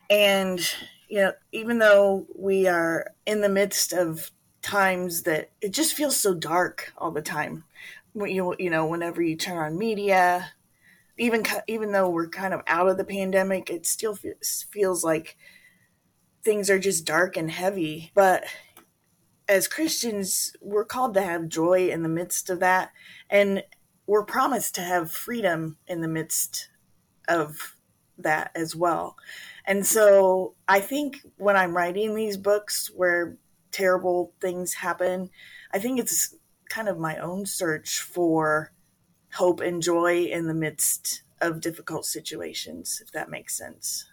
And 0.08 0.60
you 1.08 1.18
know, 1.18 1.32
even 1.52 1.78
though 1.78 2.26
we 2.36 2.68
are 2.68 3.12
in 3.26 3.40
the 3.40 3.48
midst 3.48 3.92
of 3.92 4.30
times 4.62 5.22
that 5.22 5.50
it 5.60 5.72
just 5.72 5.94
feels 5.94 6.18
so 6.18 6.34
dark 6.34 6.92
all 6.98 7.10
the 7.10 7.22
time. 7.22 7.64
You 8.14 8.54
you 8.58 8.70
know, 8.70 8.86
whenever 8.86 9.22
you 9.22 9.36
turn 9.36 9.56
on 9.56 9.78
media, 9.78 10.50
even 11.18 11.44
even 11.68 11.92
though 11.92 12.08
we're 12.08 12.28
kind 12.28 12.54
of 12.54 12.62
out 12.66 12.88
of 12.88 12.96
the 12.96 13.04
pandemic, 13.04 13.70
it 13.70 13.86
still 13.86 14.18
feels 14.70 15.04
like 15.04 15.36
things 16.42 16.70
are 16.70 16.78
just 16.78 17.04
dark 17.04 17.36
and 17.36 17.50
heavy. 17.50 18.10
But 18.14 18.44
as 19.48 19.68
Christians, 19.68 20.54
we're 20.60 20.84
called 20.84 21.14
to 21.14 21.22
have 21.22 21.48
joy 21.48 21.88
in 21.90 22.02
the 22.02 22.08
midst 22.08 22.50
of 22.50 22.60
that, 22.60 22.92
and 23.28 23.64
we're 24.06 24.24
promised 24.24 24.74
to 24.76 24.80
have 24.80 25.10
freedom 25.10 25.76
in 25.86 26.00
the 26.00 26.08
midst 26.08 26.68
of 27.28 27.76
that 28.18 28.50
as 28.54 28.76
well. 28.76 29.16
And 29.64 29.86
so 29.86 30.54
I 30.68 30.80
think 30.80 31.20
when 31.36 31.56
I'm 31.56 31.76
writing 31.76 32.14
these 32.14 32.36
books 32.36 32.90
where 32.94 33.36
terrible 33.70 34.32
things 34.40 34.74
happen, 34.74 35.30
I 35.72 35.78
think 35.78 35.98
it's 35.98 36.34
kind 36.68 36.88
of 36.88 36.98
my 36.98 37.18
own 37.18 37.46
search 37.46 38.00
for 38.00 38.72
hope 39.34 39.60
and 39.60 39.82
joy 39.82 40.24
in 40.24 40.46
the 40.46 40.54
midst 40.54 41.22
of 41.40 41.60
difficult 41.60 42.04
situations, 42.04 43.00
if 43.02 43.12
that 43.12 43.30
makes 43.30 43.56
sense. 43.56 44.09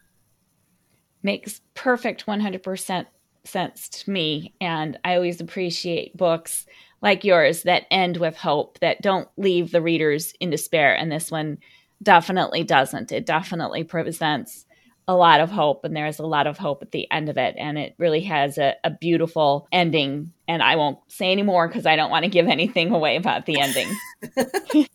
Makes 1.23 1.61
perfect 1.73 2.25
100% 2.25 3.05
sense 3.43 3.89
to 3.89 4.09
me. 4.09 4.53
And 4.61 4.99
I 5.03 5.15
always 5.15 5.41
appreciate 5.41 6.15
books 6.15 6.65
like 7.01 7.23
yours 7.23 7.63
that 7.63 7.85
end 7.91 8.17
with 8.17 8.37
hope, 8.37 8.79
that 8.79 9.01
don't 9.01 9.29
leave 9.37 9.71
the 9.71 9.81
readers 9.81 10.33
in 10.39 10.49
despair. 10.49 10.95
And 10.95 11.11
this 11.11 11.31
one 11.31 11.59
definitely 12.01 12.63
doesn't. 12.63 13.11
It 13.11 13.25
definitely 13.25 13.83
presents 13.83 14.65
a 15.07 15.15
lot 15.15 15.39
of 15.39 15.49
hope 15.49 15.85
and 15.85 15.95
there's 15.95 16.19
a 16.19 16.25
lot 16.25 16.47
of 16.47 16.57
hope 16.57 16.81
at 16.81 16.91
the 16.91 17.09
end 17.09 17.29
of 17.29 17.37
it 17.37 17.55
and 17.57 17.77
it 17.77 17.95
really 17.97 18.21
has 18.21 18.57
a, 18.57 18.75
a 18.83 18.89
beautiful 18.89 19.65
ending 19.71 20.33
and 20.49 20.61
i 20.61 20.75
won't 20.75 20.99
say 21.07 21.31
any 21.31 21.43
more 21.43 21.67
because 21.67 21.85
i 21.85 21.95
don't 21.95 22.09
want 22.09 22.23
to 22.23 22.29
give 22.29 22.47
anything 22.47 22.91
away 22.91 23.15
about 23.15 23.45
the 23.45 23.57
ending 23.57 23.87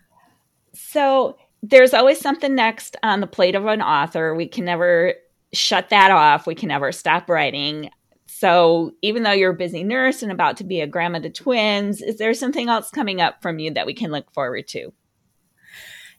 so 0.74 1.36
there's 1.64 1.94
always 1.94 2.20
something 2.20 2.56
next 2.56 2.96
on 3.04 3.22
the 3.22 3.28
plate 3.28 3.56
of 3.56 3.66
an 3.66 3.82
author 3.82 4.34
we 4.34 4.48
can 4.48 4.66
never 4.66 5.14
shut 5.54 5.90
that 5.90 6.12
off 6.12 6.48
we 6.48 6.56
can 6.56 6.70
never 6.70 6.92
stop 6.92 7.30
writing 7.30 7.90
so 8.28 8.92
even 9.02 9.24
though 9.24 9.32
you're 9.32 9.52
a 9.52 9.56
busy 9.56 9.84
nurse 9.84 10.24
and 10.24 10.32
about 10.32 10.58
to 10.58 10.64
be 10.64 10.82
a 10.82 10.88
grandma 10.88 11.20
to 11.20 11.30
twins 11.30 12.02
is 12.02 12.18
there 12.18 12.34
something 12.34 12.70
else 12.70 12.90
coming 12.90 13.22
up 13.22 13.42
from 13.42 13.60
you 13.60 13.72
that 13.72 13.86
we 13.86 13.94
can 13.94 14.12
look 14.12 14.32
forward 14.34 14.68
to 14.68 14.92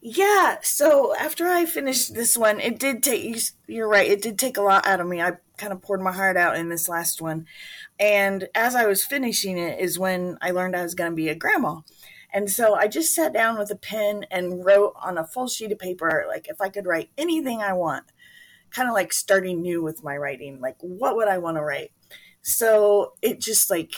yeah, 0.05 0.57
so 0.65 1.15
after 1.17 1.47
I 1.47 1.65
finished 1.65 2.13
this 2.13 2.37
one, 2.37 2.59
it 2.59 2.81
did 2.81 3.05
take 3.05 3.41
you're 3.69 3.89
right, 3.89 4.11
it 4.11 4.21
did 4.21 4.37
take 4.37 4.57
a 4.57 4.63
lot 4.63 4.85
out 4.85 4.99
of 4.99 5.07
me. 5.07 5.23
I 5.23 5.35
kind 5.59 5.73
of 5.73 5.81
poured 5.81 6.01
my 6.01 6.11
heart 6.11 6.37
out 6.37 6.57
in 6.57 6.69
this 6.69 6.89
last 6.89 7.23
one. 7.23 7.47
And 8.01 8.49
as 8.53 8.75
I 8.75 8.87
was 8.87 9.05
finishing 9.05 9.59
it 9.59 9.79
is 9.79 10.01
when 10.01 10.39
I 10.43 10.51
learned 10.51 10.75
I 10.75 10.83
was 10.83 10.97
going 10.97 11.13
to 11.13 11.17
be 11.17 11.29
a 11.29 11.37
grandma. 11.37 11.83
And 12.33 12.51
so 12.51 12.75
I 12.75 12.89
just 12.89 13.15
sat 13.15 13.33
down 13.33 13.59
with 13.59 13.71
a 13.71 13.77
pen 13.77 14.27
and 14.31 14.65
wrote 14.65 14.95
on 15.01 15.19
a 15.19 15.27
full 15.27 15.49
sheet 15.49 15.73
of 15.73 15.79
paper 15.79 16.25
like 16.29 16.49
if 16.49 16.61
I 16.61 16.69
could 16.69 16.87
write 16.87 17.11
anything 17.19 17.61
I 17.61 17.75
want, 17.75 18.05
kind 18.71 18.89
of 18.89 18.95
like 18.95 19.13
starting 19.13 19.61
new 19.61 19.83
with 19.83 20.03
my 20.03 20.17
writing, 20.17 20.61
like 20.61 20.77
what 20.81 21.17
would 21.17 21.29
I 21.29 21.39
want 21.39 21.57
to 21.59 21.63
write? 21.63 21.93
So 22.41 23.13
it 23.23 23.41
just 23.41 23.71
like 23.71 23.95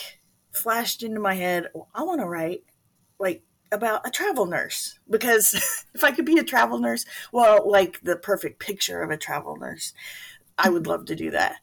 flashed 0.53 1.03
into 1.03 1.21
my 1.21 1.35
head, 1.35 1.69
well, 1.75 1.89
I 1.95 2.03
want 2.03 2.21
to 2.21 2.27
write 2.27 2.65
like 3.19 3.43
about 3.73 4.07
a 4.07 4.11
travel 4.11 4.47
nurse 4.47 4.99
because 5.09 5.55
if 5.95 6.05
I 6.05 6.11
could 6.11 6.27
be 6.27 6.39
a 6.39 6.45
travel 6.45 6.79
nurse, 6.79 7.05
well, 7.33 7.69
like 7.69 8.01
the 8.03 8.17
perfect 8.17 8.59
picture 8.59 9.03
of 9.03 9.11
a 9.11 9.17
travel 9.17 9.57
nurse, 9.57 9.93
I 10.59 10.71
would 10.71 10.87
love 10.87 11.07
to 11.07 11.17
do 11.17 11.31
that, 11.33 11.57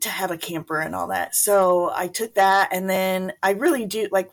to 0.00 0.08
have 0.08 0.30
a 0.30 0.38
camper 0.38 0.80
and 0.80 0.94
all 0.94 1.08
that. 1.08 1.34
So 1.34 1.90
I 1.94 2.08
took 2.08 2.34
that 2.34 2.70
and 2.72 2.88
then 2.88 3.32
I 3.42 3.52
really 3.52 3.84
do 3.84 4.08
like 4.10 4.30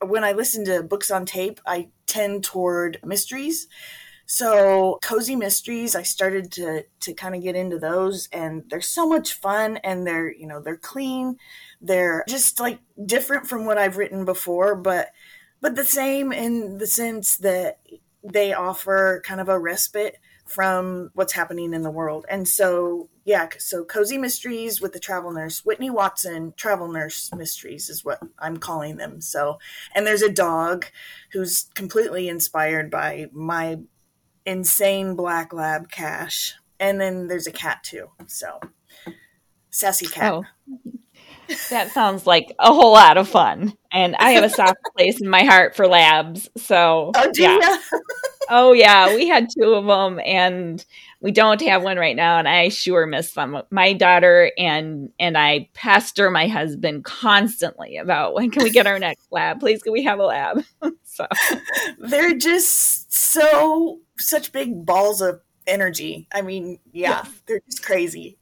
when 0.00 0.24
I 0.24 0.32
listen 0.32 0.64
to 0.66 0.82
books 0.82 1.10
on 1.10 1.26
tape, 1.26 1.60
I 1.66 1.88
tend 2.06 2.44
toward 2.44 2.98
mysteries. 3.04 3.68
So 4.26 4.98
cozy 5.02 5.34
mysteries, 5.34 5.96
I 5.96 6.02
started 6.02 6.52
to 6.52 6.84
to 7.00 7.14
kind 7.14 7.34
of 7.34 7.42
get 7.42 7.56
into 7.56 7.78
those 7.78 8.28
and 8.32 8.62
they're 8.68 8.80
so 8.80 9.08
much 9.08 9.32
fun 9.32 9.78
and 9.78 10.06
they're, 10.06 10.32
you 10.32 10.46
know, 10.46 10.60
they're 10.60 10.76
clean. 10.76 11.36
They're 11.80 12.24
just 12.28 12.60
like 12.60 12.78
different 13.04 13.48
from 13.48 13.64
what 13.64 13.76
I've 13.76 13.96
written 13.96 14.24
before, 14.24 14.76
but 14.76 15.08
but 15.60 15.74
the 15.74 15.84
same 15.84 16.32
in 16.32 16.78
the 16.78 16.86
sense 16.86 17.36
that 17.38 17.80
they 18.22 18.52
offer 18.52 19.20
kind 19.24 19.40
of 19.40 19.48
a 19.48 19.58
respite 19.58 20.16
from 20.50 21.10
what's 21.14 21.32
happening 21.32 21.72
in 21.72 21.82
the 21.82 21.90
world. 21.92 22.26
And 22.28 22.46
so, 22.46 23.08
yeah, 23.24 23.48
so 23.58 23.84
Cozy 23.84 24.18
Mysteries 24.18 24.80
with 24.80 24.92
the 24.92 24.98
Travel 24.98 25.30
Nurse, 25.30 25.64
Whitney 25.64 25.90
Watson 25.90 26.54
Travel 26.56 26.88
Nurse 26.88 27.30
Mysteries 27.32 27.88
is 27.88 28.04
what 28.04 28.18
I'm 28.36 28.56
calling 28.56 28.96
them. 28.96 29.20
So, 29.20 29.60
and 29.94 30.04
there's 30.04 30.22
a 30.22 30.32
dog 30.32 30.86
who's 31.30 31.68
completely 31.76 32.28
inspired 32.28 32.90
by 32.90 33.28
my 33.32 33.78
insane 34.44 35.14
black 35.14 35.52
lab 35.52 35.88
Cash. 35.88 36.54
And 36.80 37.00
then 37.00 37.28
there's 37.28 37.46
a 37.46 37.52
cat 37.52 37.84
too. 37.84 38.10
So, 38.26 38.58
sassy 39.70 40.06
cat. 40.06 40.32
Oh. 40.32 40.44
That 41.70 41.90
sounds 41.92 42.26
like 42.26 42.52
a 42.58 42.72
whole 42.72 42.92
lot 42.92 43.18
of 43.18 43.28
fun. 43.28 43.74
And 43.92 44.16
I 44.16 44.32
have 44.32 44.44
a 44.44 44.50
soft 44.50 44.78
place 44.96 45.20
in 45.20 45.28
my 45.28 45.44
heart 45.44 45.76
for 45.76 45.86
labs. 45.86 46.48
So, 46.56 47.12
oh, 47.14 47.32
yeah. 47.34 47.78
Oh, 48.50 48.72
yeah. 48.72 49.14
We 49.14 49.28
had 49.28 49.48
two 49.56 49.74
of 49.74 49.86
them 49.86 50.20
and 50.24 50.84
we 51.20 51.30
don't 51.30 51.60
have 51.62 51.82
one 51.82 51.96
right 51.96 52.16
now. 52.16 52.38
And 52.38 52.48
I 52.48 52.68
sure 52.68 53.06
miss 53.06 53.32
them. 53.32 53.62
My 53.70 53.92
daughter 53.92 54.52
and 54.58 55.10
and 55.18 55.38
I 55.38 55.68
pester 55.74 56.30
my 56.30 56.48
husband 56.48 57.04
constantly 57.04 57.96
about 57.96 58.34
when 58.34 58.50
can 58.50 58.64
we 58.64 58.70
get 58.70 58.86
our 58.86 58.98
next 58.98 59.26
lab? 59.30 59.60
Please, 59.60 59.82
can 59.82 59.92
we 59.92 60.02
have 60.04 60.18
a 60.18 60.24
lab? 60.24 60.64
so 61.04 61.26
they're 61.98 62.36
just 62.36 63.12
so 63.12 64.00
such 64.18 64.52
big 64.52 64.84
balls 64.84 65.20
of 65.20 65.40
energy. 65.66 66.28
I 66.34 66.42
mean, 66.42 66.78
yeah, 66.92 67.22
yes. 67.24 67.42
they're 67.46 67.60
just 67.68 67.84
crazy 67.84 68.38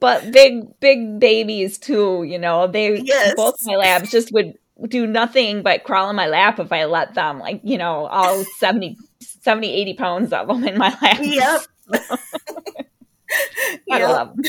but 0.00 0.30
big 0.32 0.78
big 0.80 1.18
babies 1.18 1.78
too 1.78 2.22
you 2.22 2.38
know 2.38 2.66
they 2.66 3.00
yes. 3.00 3.34
both 3.36 3.54
my 3.64 3.76
labs 3.76 4.10
just 4.10 4.32
would 4.32 4.57
do 4.86 5.06
nothing 5.06 5.62
but 5.62 5.84
crawl 5.84 6.10
in 6.10 6.16
my 6.16 6.26
lap 6.26 6.58
if 6.58 6.72
i 6.72 6.84
let 6.84 7.14
them 7.14 7.38
like 7.38 7.60
you 7.64 7.78
know 7.78 8.06
all 8.06 8.44
70 8.58 8.96
70 9.20 9.68
80 9.72 9.94
pounds 9.94 10.32
of 10.32 10.46
them 10.48 10.64
in 10.64 10.78
my 10.78 10.96
lap 11.02 11.18
yep 11.20 11.60
I 13.90 13.98
yep. 13.98 14.08
love 14.08 14.36
them. 14.36 14.44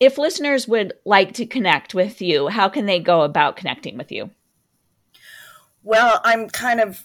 if 0.00 0.18
listeners 0.18 0.66
would 0.66 0.94
like 1.04 1.34
to 1.34 1.46
connect 1.46 1.94
with 1.94 2.20
you 2.20 2.48
how 2.48 2.68
can 2.68 2.86
they 2.86 2.98
go 2.98 3.22
about 3.22 3.56
connecting 3.56 3.96
with 3.96 4.10
you 4.10 4.30
well 5.82 6.20
i'm 6.24 6.48
kind 6.48 6.80
of 6.80 7.04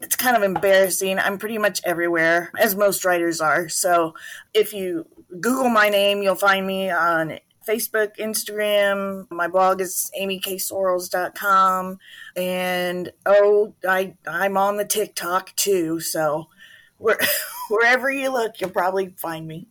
it's 0.00 0.16
kind 0.16 0.36
of 0.36 0.42
embarrassing. 0.42 1.18
I'm 1.18 1.38
pretty 1.38 1.58
much 1.58 1.80
everywhere, 1.84 2.52
as 2.58 2.76
most 2.76 3.04
writers 3.04 3.40
are. 3.40 3.68
So 3.68 4.14
if 4.54 4.72
you 4.72 5.06
Google 5.40 5.70
my 5.70 5.88
name, 5.88 6.22
you'll 6.22 6.36
find 6.36 6.66
me 6.66 6.90
on 6.90 7.38
Facebook, 7.68 8.16
Instagram. 8.16 9.30
My 9.30 9.48
blog 9.48 9.80
is 9.80 10.10
amyksorrells.com. 10.18 11.98
And 12.36 13.12
oh, 13.26 13.74
I, 13.86 14.14
I'm 14.26 14.56
on 14.56 14.76
the 14.76 14.84
TikTok 14.84 15.54
too. 15.56 16.00
So 16.00 16.48
where, 16.96 17.18
wherever 17.70 18.10
you 18.10 18.32
look, 18.32 18.60
you'll 18.60 18.70
probably 18.70 19.14
find 19.16 19.46
me. 19.46 19.68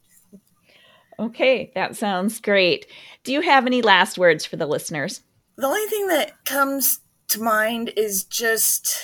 Okay, 1.20 1.72
that 1.74 1.96
sounds 1.96 2.40
great. 2.40 2.86
Do 3.24 3.34
you 3.34 3.42
have 3.42 3.66
any 3.66 3.82
last 3.82 4.20
words 4.20 4.46
for 4.46 4.56
the 4.56 4.68
listeners? 4.68 5.22
The 5.56 5.66
only 5.66 5.88
thing 5.88 6.08
that 6.10 6.46
comes 6.46 7.00
to 7.30 7.42
mind 7.42 7.92
is 7.98 8.24
just 8.24 9.04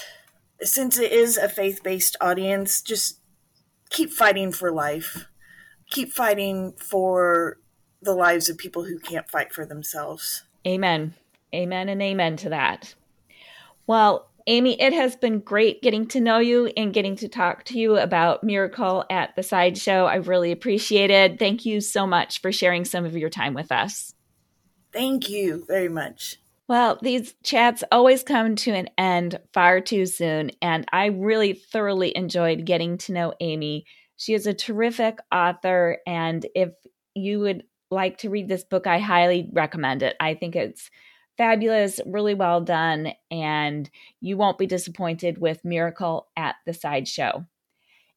since 0.62 1.00
it 1.00 1.12
is 1.12 1.38
a 1.38 1.50
faith 1.50 1.82
based 1.84 2.16
audience, 2.22 2.82
just 2.82 3.20
keep 3.90 4.12
fighting 4.12 4.52
for 4.52 4.72
life. 4.72 5.28
Keep 5.90 6.14
fighting 6.14 6.74
for 6.78 7.58
the 8.04 8.16
lives 8.16 8.50
of 8.50 8.58
people 8.58 8.84
who 8.84 9.00
can't 9.00 9.30
fight 9.30 9.54
for 9.54 9.66
themselves. 9.66 10.44
Amen. 10.68 11.13
Amen 11.54 11.89
and 11.89 12.02
amen 12.02 12.38
to 12.38 12.50
that. 12.50 12.96
Well, 13.86 14.30
Amy, 14.48 14.80
it 14.82 14.92
has 14.92 15.16
been 15.16 15.39
great 15.39 15.82
getting 15.82 16.06
to 16.08 16.20
know 16.20 16.39
you 16.39 16.68
and 16.76 16.94
getting 16.94 17.16
to 17.18 17.30
talk 17.30 17.63
to 17.66 17.80
you 17.80 17.98
about 17.98 18.44
Miracle 18.44 19.06
at 19.10 19.36
the 19.36 19.44
Sideshow. 19.44 20.06
I 20.06 20.16
really 20.16 20.52
appreciate 20.52 21.12
it. 21.12 21.39
Thank 21.39 21.66
you 21.66 21.80
so 21.80 22.06
much 22.06 22.42
for 22.42 22.52
sharing 22.52 22.84
some 22.84 23.06
of 23.06 23.16
your 23.16 23.30
time 23.30 23.54
with 23.54 23.72
us. 23.72 24.13
Thank 24.92 25.30
you 25.30 25.63
very 25.66 25.88
much. 25.88 26.39
Well, 26.68 27.00
these 27.02 27.36
chats 27.44 27.84
always 27.92 28.24
come 28.24 28.56
to 28.58 28.72
an 28.72 28.89
end 28.98 29.39
far 29.54 29.80
too 29.80 30.06
soon, 30.06 30.52
and 30.62 30.86
I 30.92 31.08
really 31.08 31.54
thoroughly 31.54 32.16
enjoyed 32.16 32.66
getting 32.66 32.98
to 33.00 33.13
know 33.13 33.34
Amy. 33.39 33.86
She 34.18 34.34
is 34.34 34.48
a 34.48 34.54
terrific 34.54 35.20
author, 35.32 36.00
and 36.06 36.46
if 36.56 36.72
you 37.16 37.39
would 37.39 37.63
like 37.91 38.17
to 38.19 38.30
read 38.30 38.48
this 38.48 38.63
book, 38.63 38.88
I 38.88 39.00
highly 39.00 39.50
recommend 39.52 40.04
it. 40.04 40.15
I 40.19 40.34
think 40.34 40.56
it's 40.56 40.89
fabulous, 41.38 42.00
really 42.06 42.34
well 42.34 42.62
done, 42.62 43.13
and 43.32 43.89
you 44.22 44.38
won't 44.38 44.58
be 44.58 44.67
disappointed 44.67 45.38
with 45.38 45.65
Miracle 45.65 46.28
at 46.38 46.56
the 46.65 46.74
Sideshow. 46.74 47.46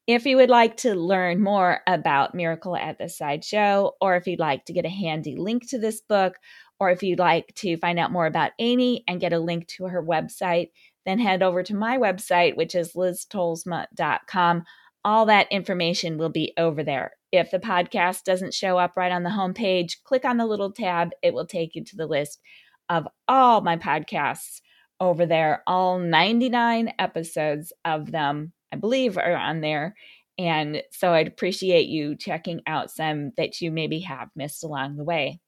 If 0.07 0.24
you 0.24 0.37
would 0.37 0.50
like 0.50 0.76
to 0.79 0.94
learn 0.94 1.42
more 1.42 1.81
about 1.87 2.35
Miracle 2.35 2.76
at 2.76 2.98
the 2.98 3.09
Sideshow, 3.09 3.92
or 4.00 4.16
if 4.16 4.26
you'd 4.26 4.38
like 4.38 4.64
to 4.66 4.72
get 4.72 4.85
a 4.85 4.90
handy 4.90 5.35
link 5.35 5.68
to 5.70 5.79
this 5.79 6.00
book, 6.00 6.37
or 6.79 6.90
if 6.90 7.02
you'd 7.02 7.18
like 7.18 7.52
to 7.57 7.76
find 7.79 7.98
out 7.98 8.12
more 8.12 8.26
about 8.26 8.52
Amy 8.59 9.02
and 9.09 9.20
get 9.20 9.33
a 9.33 9.38
link 9.38 9.66
to 9.66 9.87
her 9.87 10.02
website, 10.02 10.70
then 11.07 11.18
head 11.18 11.42
over 11.42 11.62
to 11.62 11.74
my 11.74 11.98
website, 11.98 12.57
which 12.57 12.74
is 12.74 12.92
liztolsma.com. 12.92 14.64
All 15.07 15.27
that 15.27 15.47
information 15.53 16.19
will 16.19 16.31
be 16.31 16.53
over 16.59 16.83
there. 16.83 17.12
If 17.31 17.53
the 17.53 17.61
podcast 17.61 18.25
doesn't 18.25 18.53
show 18.53 18.77
up 18.77 18.97
right 18.97 19.12
on 19.12 19.23
the 19.23 19.31
homepage, 19.31 20.03
click 20.03 20.25
on 20.25 20.37
the 20.37 20.47
little 20.47 20.73
tab. 20.73 21.11
It 21.23 21.33
will 21.33 21.47
take 21.47 21.77
you 21.77 21.85
to 21.85 21.97
the 21.97 22.09
list 22.09 22.40
of 22.88 23.07
all 23.29 23.61
my 23.61 23.77
podcasts 23.77 24.61
over 24.99 25.25
there. 25.25 25.62
All 25.64 26.01
99 26.01 26.92
episodes 26.99 27.73
of 27.85 28.11
them, 28.11 28.53
I 28.73 28.79
believe, 28.79 29.16
are 29.16 29.37
on 29.37 29.61
there. 29.61 29.95
And 30.38 30.83
so 30.90 31.12
I'd 31.12 31.29
appreciate 31.29 31.87
you 31.87 32.16
checking 32.16 32.62
out 32.66 32.90
some 32.90 33.31
that 33.37 33.61
you 33.61 33.71
maybe 33.71 34.01
have 34.01 34.31
missed 34.35 34.64
along 34.64 34.97
the 34.97 35.05
way. 35.05 35.38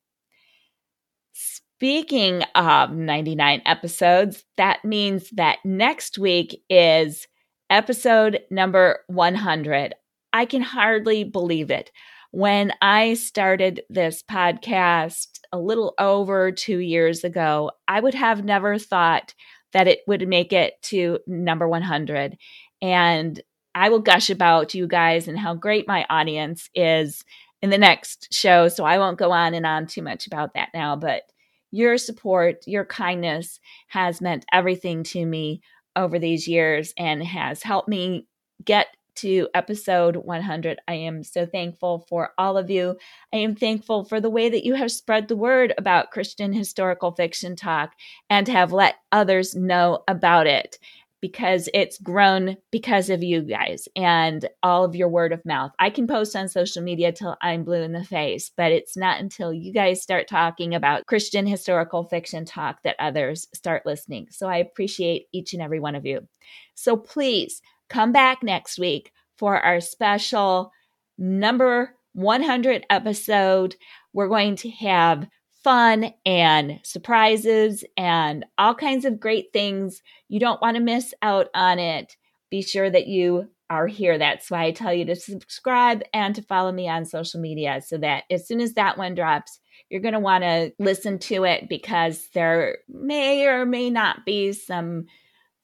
Speaking 1.32 2.44
of 2.54 2.92
99 2.92 3.62
episodes, 3.66 4.44
that 4.56 4.84
means 4.84 5.30
that 5.30 5.58
next 5.64 6.16
week 6.16 6.62
is 6.70 7.26
episode 7.70 8.40
number 8.50 9.00
100. 9.08 9.94
I 10.32 10.44
can 10.44 10.62
hardly 10.62 11.24
believe 11.24 11.70
it. 11.70 11.90
When 12.30 12.72
I 12.82 13.14
started 13.14 13.82
this 13.88 14.22
podcast 14.22 15.40
a 15.52 15.58
little 15.58 15.94
over 15.98 16.52
two 16.52 16.78
years 16.78 17.24
ago, 17.24 17.70
I 17.86 18.00
would 18.00 18.14
have 18.14 18.44
never 18.44 18.78
thought 18.78 19.34
that 19.72 19.88
it 19.88 20.00
would 20.06 20.28
make 20.28 20.52
it 20.52 20.74
to 20.82 21.18
number 21.26 21.66
100. 21.66 22.36
And 22.82 23.40
I 23.74 23.88
will 23.88 24.00
gush 24.00 24.30
about 24.30 24.74
you 24.74 24.86
guys 24.86 25.28
and 25.28 25.38
how 25.38 25.54
great 25.54 25.88
my 25.88 26.04
audience 26.10 26.68
is 26.74 27.24
in 27.62 27.70
the 27.70 27.78
next 27.78 28.32
show. 28.32 28.68
So 28.68 28.84
I 28.84 28.98
won't 28.98 29.18
go 29.18 29.30
on 29.30 29.54
and 29.54 29.66
on 29.66 29.86
too 29.86 30.02
much 30.02 30.26
about 30.26 30.54
that 30.54 30.70
now. 30.74 30.96
But 30.96 31.22
your 31.70 31.98
support, 31.98 32.66
your 32.66 32.84
kindness 32.84 33.60
has 33.88 34.20
meant 34.20 34.46
everything 34.52 35.02
to 35.04 35.24
me 35.24 35.60
over 35.96 36.18
these 36.18 36.46
years 36.48 36.92
and 36.96 37.22
has 37.22 37.62
helped 37.62 37.88
me 37.88 38.26
get 38.64 38.88
to 39.18 39.48
episode 39.52 40.14
100. 40.14 40.78
I 40.86 40.94
am 40.94 41.24
so 41.24 41.44
thankful 41.44 42.06
for 42.08 42.30
all 42.38 42.56
of 42.56 42.70
you. 42.70 42.96
I 43.32 43.38
am 43.38 43.56
thankful 43.56 44.04
for 44.04 44.20
the 44.20 44.30
way 44.30 44.48
that 44.48 44.64
you 44.64 44.74
have 44.74 44.92
spread 44.92 45.26
the 45.26 45.36
word 45.36 45.74
about 45.76 46.12
Christian 46.12 46.52
historical 46.52 47.10
fiction 47.10 47.56
talk 47.56 47.94
and 48.30 48.46
have 48.46 48.72
let 48.72 48.94
others 49.10 49.56
know 49.56 50.04
about 50.06 50.46
it 50.46 50.78
because 51.20 51.68
it's 51.74 51.98
grown 51.98 52.56
because 52.70 53.10
of 53.10 53.22
you 53.22 53.42
guys 53.42 53.88
and 53.96 54.48
all 54.62 54.84
of 54.84 54.94
your 54.94 55.08
word 55.08 55.32
of 55.32 55.44
mouth. 55.44 55.72
I 55.78 55.90
can 55.90 56.06
post 56.06 56.36
on 56.36 56.48
social 56.48 56.82
media 56.82 57.12
till 57.12 57.36
I'm 57.42 57.64
blue 57.64 57.82
in 57.82 57.92
the 57.92 58.04
face, 58.04 58.50
but 58.56 58.72
it's 58.72 58.96
not 58.96 59.20
until 59.20 59.52
you 59.52 59.72
guys 59.72 60.02
start 60.02 60.28
talking 60.28 60.74
about 60.74 61.06
Christian 61.06 61.46
historical 61.46 62.04
fiction 62.04 62.44
talk 62.44 62.82
that 62.84 62.96
others 62.98 63.48
start 63.54 63.86
listening. 63.86 64.28
So 64.30 64.48
I 64.48 64.58
appreciate 64.58 65.26
each 65.32 65.52
and 65.52 65.62
every 65.62 65.80
one 65.80 65.94
of 65.94 66.06
you. 66.06 66.26
So 66.74 66.96
please 66.96 67.60
come 67.88 68.12
back 68.12 68.42
next 68.42 68.78
week 68.78 69.12
for 69.36 69.60
our 69.60 69.80
special 69.80 70.72
number 71.16 71.94
100 72.14 72.86
episode. 72.90 73.76
We're 74.12 74.28
going 74.28 74.56
to 74.56 74.70
have 74.70 75.28
fun 75.68 76.14
and 76.24 76.80
surprises 76.82 77.84
and 77.94 78.46
all 78.56 78.74
kinds 78.74 79.04
of 79.04 79.20
great 79.20 79.52
things. 79.52 80.00
You 80.30 80.40
don't 80.40 80.62
want 80.62 80.78
to 80.78 80.82
miss 80.82 81.12
out 81.20 81.48
on 81.52 81.78
it. 81.78 82.16
Be 82.50 82.62
sure 82.62 82.88
that 82.88 83.06
you 83.06 83.50
are 83.68 83.86
here. 83.86 84.16
That's 84.16 84.50
why 84.50 84.64
I 84.64 84.70
tell 84.70 84.94
you 84.94 85.04
to 85.04 85.14
subscribe 85.14 86.02
and 86.14 86.34
to 86.36 86.40
follow 86.40 86.72
me 86.72 86.88
on 86.88 87.04
social 87.04 87.38
media 87.38 87.82
so 87.86 87.98
that 87.98 88.24
as 88.30 88.48
soon 88.48 88.62
as 88.62 88.72
that 88.74 88.96
one 88.96 89.14
drops, 89.14 89.60
you're 89.90 90.00
going 90.00 90.14
to 90.14 90.20
want 90.20 90.42
to 90.42 90.72
listen 90.78 91.18
to 91.18 91.44
it 91.44 91.68
because 91.68 92.30
there 92.32 92.78
may 92.88 93.46
or 93.46 93.66
may 93.66 93.90
not 93.90 94.24
be 94.24 94.54
some 94.54 95.04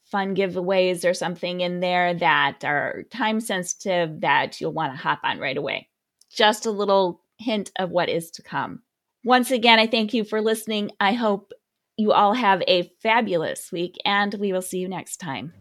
fun 0.04 0.36
giveaways 0.36 1.08
or 1.08 1.14
something 1.14 1.62
in 1.62 1.80
there 1.80 2.12
that 2.12 2.62
are 2.62 3.04
time 3.10 3.40
sensitive 3.40 4.20
that 4.20 4.60
you'll 4.60 4.70
want 4.70 4.92
to 4.92 4.98
hop 4.98 5.20
on 5.24 5.38
right 5.38 5.56
away. 5.56 5.88
Just 6.30 6.66
a 6.66 6.70
little 6.70 7.22
hint 7.38 7.72
of 7.78 7.88
what 7.88 8.10
is 8.10 8.30
to 8.32 8.42
come. 8.42 8.82
Once 9.24 9.50
again, 9.50 9.78
I 9.78 9.86
thank 9.86 10.12
you 10.12 10.22
for 10.22 10.42
listening. 10.42 10.90
I 11.00 11.14
hope 11.14 11.52
you 11.96 12.12
all 12.12 12.34
have 12.34 12.62
a 12.68 12.90
fabulous 13.02 13.72
week, 13.72 13.96
and 14.04 14.34
we 14.34 14.52
will 14.52 14.62
see 14.62 14.78
you 14.78 14.88
next 14.88 15.16
time. 15.16 15.54